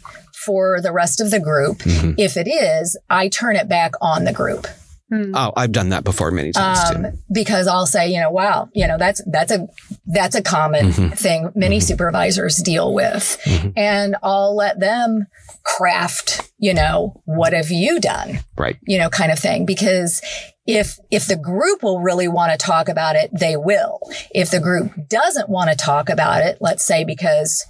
for 0.47 0.81
the 0.81 0.93
rest 0.93 1.19
of 1.19 1.29
the 1.29 1.39
group. 1.39 1.79
Mm-hmm. 1.79 2.13
If 2.17 2.37
it 2.37 2.47
is, 2.47 2.97
I 3.09 3.27
turn 3.27 3.57
it 3.57 3.67
back 3.67 3.91
on 4.01 4.23
the 4.23 4.33
group. 4.33 4.65
Hmm. 5.09 5.31
Oh, 5.35 5.53
I've 5.55 5.71
done 5.71 5.89
that 5.89 6.03
before 6.03 6.31
many 6.31 6.51
times 6.51 6.79
um, 6.79 7.03
too. 7.03 7.17
Because 7.31 7.67
I'll 7.67 7.85
say, 7.85 8.11
you 8.11 8.19
know, 8.19 8.29
wow, 8.29 8.69
you 8.73 8.87
know, 8.87 8.97
that's 8.97 9.21
that's 9.31 9.51
a 9.51 9.67
that's 10.05 10.35
a 10.35 10.41
common 10.41 10.87
mm-hmm. 10.87 11.13
thing 11.13 11.51
many 11.55 11.77
mm-hmm. 11.77 11.85
supervisors 11.85 12.57
deal 12.57 12.93
with, 12.93 13.39
mm-hmm. 13.45 13.69
and 13.77 14.17
I'll 14.21 14.55
let 14.55 14.81
them 14.81 15.27
craft, 15.63 16.51
you 16.57 16.73
know, 16.73 17.21
what 17.23 17.53
have 17.53 17.71
you 17.71 18.01
done, 18.01 18.39
right? 18.57 18.77
You 18.85 18.97
know, 18.97 19.09
kind 19.09 19.31
of 19.31 19.39
thing. 19.39 19.65
Because 19.65 20.21
if 20.65 20.99
if 21.09 21.27
the 21.27 21.37
group 21.37 21.83
will 21.83 22.01
really 22.01 22.27
want 22.27 22.51
to 22.51 22.57
talk 22.57 22.89
about 22.89 23.15
it, 23.15 23.31
they 23.31 23.55
will. 23.55 23.99
If 24.35 24.51
the 24.51 24.59
group 24.59 24.91
doesn't 25.07 25.47
want 25.47 25.69
to 25.69 25.77
talk 25.77 26.09
about 26.09 26.43
it, 26.43 26.57
let's 26.59 26.85
say 26.85 27.05
because 27.05 27.65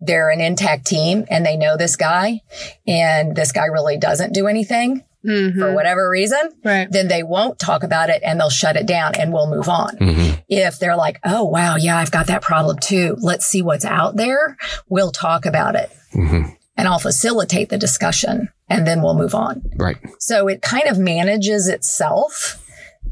they're 0.00 0.30
an 0.30 0.40
intact 0.40 0.86
team 0.86 1.24
and 1.30 1.44
they 1.44 1.56
know 1.56 1.76
this 1.76 1.96
guy 1.96 2.40
and 2.86 3.36
this 3.36 3.52
guy 3.52 3.66
really 3.66 3.98
doesn't 3.98 4.32
do 4.32 4.46
anything 4.46 5.04
mm-hmm. 5.24 5.58
for 5.58 5.74
whatever 5.74 6.08
reason, 6.08 6.50
right. 6.64 6.90
then 6.90 7.08
they 7.08 7.22
won't 7.22 7.58
talk 7.58 7.82
about 7.82 8.10
it 8.10 8.22
and 8.24 8.40
they'll 8.40 8.50
shut 8.50 8.76
it 8.76 8.86
down 8.86 9.14
and 9.14 9.32
we'll 9.32 9.50
move 9.50 9.68
on. 9.68 9.96
Mm-hmm. 9.96 10.40
If 10.48 10.78
they're 10.78 10.96
like, 10.96 11.18
oh, 11.24 11.44
wow, 11.44 11.76
yeah, 11.76 11.96
I've 11.96 12.10
got 12.10 12.26
that 12.28 12.42
problem 12.42 12.78
too. 12.78 13.16
Let's 13.20 13.46
see 13.46 13.62
what's 13.62 13.84
out 13.84 14.16
there. 14.16 14.56
We'll 14.88 15.12
talk 15.12 15.46
about 15.46 15.74
it. 15.74 15.90
Mm-hmm. 16.14 16.50
And 16.76 16.88
I'll 16.88 16.98
facilitate 16.98 17.68
the 17.68 17.78
discussion 17.78 18.48
and 18.68 18.86
then 18.86 19.02
we'll 19.02 19.16
move 19.16 19.34
on. 19.34 19.62
Right. 19.76 19.98
So 20.18 20.48
it 20.48 20.62
kind 20.62 20.86
of 20.86 20.98
manages 20.98 21.68
itself. 21.68 22.64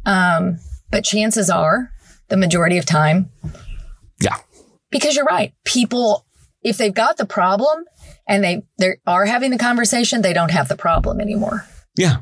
Um, 0.06 0.58
but 0.90 1.04
chances 1.04 1.50
are 1.50 1.92
the 2.28 2.36
majority 2.38 2.78
of 2.78 2.86
time. 2.86 3.30
Yeah. 4.20 4.36
Because 4.90 5.16
you're 5.16 5.26
right. 5.26 5.52
People 5.64 6.24
if 6.62 6.76
they've 6.76 6.94
got 6.94 7.16
the 7.16 7.26
problem 7.26 7.84
and 8.26 8.42
they 8.42 8.62
they 8.78 8.96
are 9.06 9.26
having 9.26 9.50
the 9.50 9.58
conversation, 9.58 10.22
they 10.22 10.32
don't 10.32 10.50
have 10.50 10.68
the 10.68 10.76
problem 10.76 11.20
anymore. 11.20 11.66
Yeah. 11.96 12.18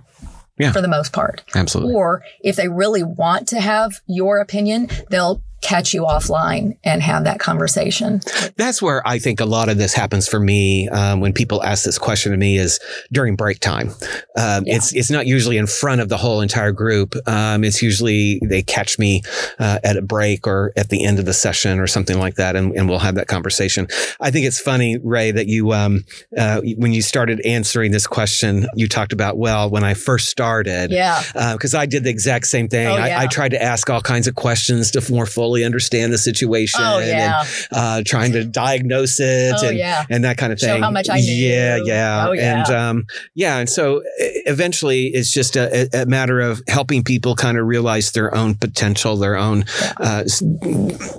Yeah. 0.58 0.72
For 0.72 0.80
the 0.80 0.88
most 0.88 1.12
part. 1.12 1.44
Absolutely. 1.54 1.94
Or 1.94 2.22
if 2.40 2.56
they 2.56 2.68
really 2.68 3.02
want 3.02 3.48
to 3.48 3.60
have 3.60 4.00
your 4.06 4.38
opinion, 4.38 4.88
they'll 5.10 5.42
catch 5.62 5.94
you 5.94 6.02
offline 6.02 6.76
and 6.84 7.02
have 7.02 7.24
that 7.24 7.40
conversation. 7.40 8.20
That's 8.56 8.80
where 8.80 9.06
I 9.06 9.18
think 9.18 9.40
a 9.40 9.44
lot 9.44 9.68
of 9.68 9.78
this 9.78 9.94
happens 9.94 10.28
for 10.28 10.38
me 10.38 10.88
um, 10.88 11.20
when 11.20 11.32
people 11.32 11.62
ask 11.62 11.84
this 11.84 11.98
question 11.98 12.32
to 12.32 12.38
me 12.38 12.56
is 12.56 12.78
during 13.10 13.36
break 13.36 13.58
time. 13.60 13.90
Um, 14.38 14.64
yeah. 14.64 14.76
It's 14.76 14.94
it's 14.94 15.10
not 15.10 15.26
usually 15.26 15.56
in 15.56 15.66
front 15.66 16.00
of 16.00 16.08
the 16.08 16.16
whole 16.16 16.40
entire 16.40 16.72
group. 16.72 17.14
Um, 17.26 17.64
it's 17.64 17.82
usually 17.82 18.40
they 18.44 18.62
catch 18.62 18.98
me 18.98 19.22
uh, 19.58 19.78
at 19.82 19.96
a 19.96 20.02
break 20.02 20.46
or 20.46 20.72
at 20.76 20.90
the 20.90 21.04
end 21.04 21.18
of 21.18 21.24
the 21.24 21.34
session 21.34 21.80
or 21.80 21.86
something 21.86 22.18
like 22.18 22.36
that, 22.36 22.54
and, 22.54 22.72
and 22.76 22.88
we'll 22.88 22.98
have 22.98 23.16
that 23.16 23.26
conversation. 23.26 23.88
I 24.20 24.30
think 24.30 24.46
it's 24.46 24.60
funny, 24.60 24.98
Rae, 25.02 25.30
that 25.30 25.46
you 25.46 25.72
um, 25.72 26.04
uh, 26.36 26.60
when 26.76 26.92
you 26.92 27.02
started 27.02 27.40
answering 27.44 27.92
this 27.92 28.06
question, 28.06 28.66
you 28.74 28.88
talked 28.88 29.12
about 29.12 29.38
well 29.38 29.70
when 29.70 29.84
I 29.84 29.94
first 29.94 30.28
started, 30.28 30.90
yeah, 30.92 31.22
because 31.52 31.74
uh, 31.74 31.80
I 31.80 31.86
did 31.86 32.04
the 32.04 32.10
exact 32.10 32.46
same 32.46 32.68
thing. 32.68 32.86
Oh, 32.86 32.96
yeah. 32.96 33.18
I, 33.18 33.24
I 33.24 33.26
tried 33.26 33.50
to 33.50 33.62
ask 33.62 33.88
all 33.90 34.00
kinds 34.00 34.28
of 34.28 34.34
questions 34.34 34.90
to 34.92 35.12
more 35.12 35.26
fully 35.26 35.45
fully 35.46 35.64
understand 35.64 36.12
the 36.12 36.18
situation 36.18 36.80
oh, 36.82 36.98
yeah. 36.98 37.40
and 37.40 37.48
uh, 37.70 38.02
trying 38.04 38.32
to 38.32 38.42
diagnose 38.44 39.20
it 39.20 39.54
oh, 39.56 39.68
and, 39.68 39.78
yeah. 39.78 40.04
and 40.10 40.24
that 40.24 40.36
kind 40.36 40.52
of 40.52 40.58
thing. 40.58 40.70
Show 40.76 40.80
how 40.80 40.90
much 40.90 41.08
I 41.08 41.20
knew. 41.20 41.32
Yeah, 41.32 41.78
yeah. 41.84 42.26
Oh, 42.26 42.32
yeah. 42.32 42.58
And 42.58 42.70
um, 42.74 43.06
yeah, 43.34 43.58
and 43.58 43.70
so 43.70 44.02
eventually 44.18 45.06
it's 45.06 45.32
just 45.32 45.54
a, 45.54 45.88
a, 46.02 46.06
matter 46.06 46.40
of 46.40 46.60
helping 46.66 47.04
people 47.04 47.36
kind 47.36 47.58
of 47.58 47.66
realize 47.66 48.10
their 48.10 48.34
own 48.34 48.56
potential, 48.56 49.16
their 49.16 49.36
own 49.36 49.64
uh, 49.98 50.24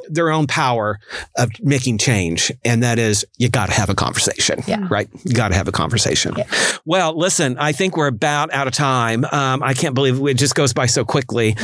their 0.09 0.29
own 0.29 0.45
power 0.45 0.99
of 1.37 1.49
making 1.61 1.99
change, 1.99 2.51
and 2.65 2.83
that 2.83 2.99
is 2.99 3.25
you 3.37 3.47
got 3.47 3.67
to 3.67 3.73
have 3.73 3.89
a 3.89 3.95
conversation. 3.95 4.61
Yeah. 4.67 4.85
Right. 4.89 5.07
You 5.23 5.33
got 5.33 5.49
to 5.49 5.55
have 5.55 5.69
a 5.69 5.71
conversation. 5.71 6.33
Yeah. 6.37 6.47
Well, 6.83 7.17
listen, 7.17 7.57
I 7.59 7.71
think 7.71 7.95
we're 7.95 8.07
about 8.07 8.53
out 8.53 8.67
of 8.67 8.73
time. 8.73 9.23
Um, 9.31 9.63
I 9.63 9.73
can't 9.73 9.95
believe 9.95 10.21
it 10.27 10.33
just 10.33 10.55
goes 10.55 10.73
by 10.73 10.87
so 10.87 11.05
quickly, 11.05 11.55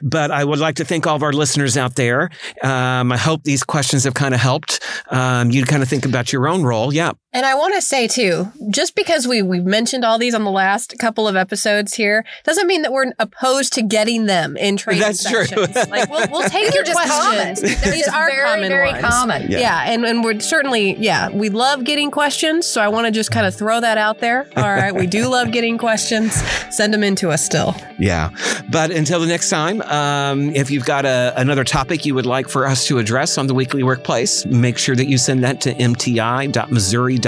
but 0.00 0.30
I 0.30 0.44
would 0.44 0.60
like 0.60 0.76
to 0.76 0.84
thank 0.84 1.08
all 1.08 1.16
of 1.16 1.24
our 1.24 1.32
listeners 1.32 1.76
out 1.76 1.96
there 1.96 2.03
there. 2.04 2.30
Um, 2.62 3.12
I 3.12 3.16
hope 3.16 3.44
these 3.44 3.64
questions 3.64 4.04
have 4.04 4.14
kind 4.14 4.34
of 4.34 4.40
helped 4.40 4.80
um, 5.10 5.50
you 5.50 5.64
kind 5.64 5.82
of 5.82 5.88
think 5.88 6.04
about 6.04 6.32
your 6.32 6.46
own 6.48 6.62
role. 6.62 6.92
Yeah. 6.92 7.12
And 7.34 7.44
I 7.44 7.56
want 7.56 7.74
to 7.74 7.82
say 7.82 8.06
too, 8.06 8.52
just 8.70 8.94
because 8.94 9.26
we 9.26 9.42
we've 9.42 9.64
mentioned 9.64 10.04
all 10.04 10.18
these 10.18 10.34
on 10.36 10.44
the 10.44 10.52
last 10.52 10.94
couple 11.00 11.26
of 11.26 11.34
episodes 11.34 11.94
here, 11.94 12.24
doesn't 12.44 12.68
mean 12.68 12.82
that 12.82 12.92
we're 12.92 13.12
opposed 13.18 13.72
to 13.72 13.82
getting 13.82 14.26
them 14.26 14.56
in 14.56 14.76
training 14.76 15.02
That's 15.02 15.20
sessions. 15.20 15.72
true. 15.72 15.82
like 15.90 16.08
we'll, 16.08 16.28
we'll 16.30 16.48
take 16.48 16.72
your 16.72 16.84
questions. 16.84 17.60
These 17.60 18.06
are 18.06 18.28
very, 18.28 18.44
common 18.44 18.68
very 18.68 18.92
ones. 18.92 19.04
common. 19.04 19.50
Yeah. 19.50 19.58
yeah, 19.58 19.92
and 19.92 20.04
and 20.04 20.22
we're 20.22 20.38
certainly 20.38 20.94
yeah 20.94 21.28
we 21.28 21.48
love 21.48 21.82
getting 21.82 22.12
questions. 22.12 22.66
So 22.66 22.80
I 22.80 22.86
want 22.86 23.06
to 23.06 23.10
just 23.10 23.32
kind 23.32 23.46
of 23.46 23.54
throw 23.54 23.80
that 23.80 23.98
out 23.98 24.20
there. 24.20 24.48
All 24.56 24.62
right, 24.62 24.94
we 24.94 25.08
do 25.08 25.26
love 25.28 25.50
getting 25.50 25.76
questions. 25.76 26.34
Send 26.70 26.94
them 26.94 27.02
in 27.02 27.16
to 27.16 27.30
us 27.30 27.44
still. 27.44 27.74
Yeah, 27.98 28.30
but 28.70 28.92
until 28.92 29.18
the 29.18 29.26
next 29.26 29.50
time, 29.50 29.82
um, 29.82 30.50
if 30.54 30.70
you've 30.70 30.84
got 30.84 31.04
a, 31.04 31.34
another 31.36 31.64
topic 31.64 32.06
you 32.06 32.14
would 32.14 32.26
like 32.26 32.48
for 32.48 32.64
us 32.64 32.86
to 32.86 32.98
address 32.98 33.38
on 33.38 33.48
the 33.48 33.54
weekly 33.54 33.82
workplace, 33.82 34.46
make 34.46 34.78
sure 34.78 34.94
that 34.94 35.06
you 35.06 35.18
send 35.18 35.42
that 35.42 35.60
to 35.62 35.74
mti.missouri 35.74 37.18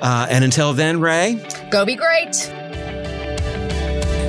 Uh, 0.00 0.26
and 0.30 0.44
until 0.44 0.72
then, 0.72 1.00
Rae, 1.00 1.40
go 1.70 1.84
be 1.84 1.96
great. 1.96 2.52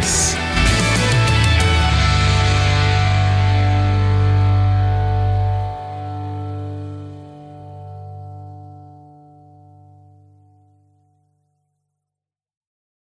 Peace. 0.00 0.49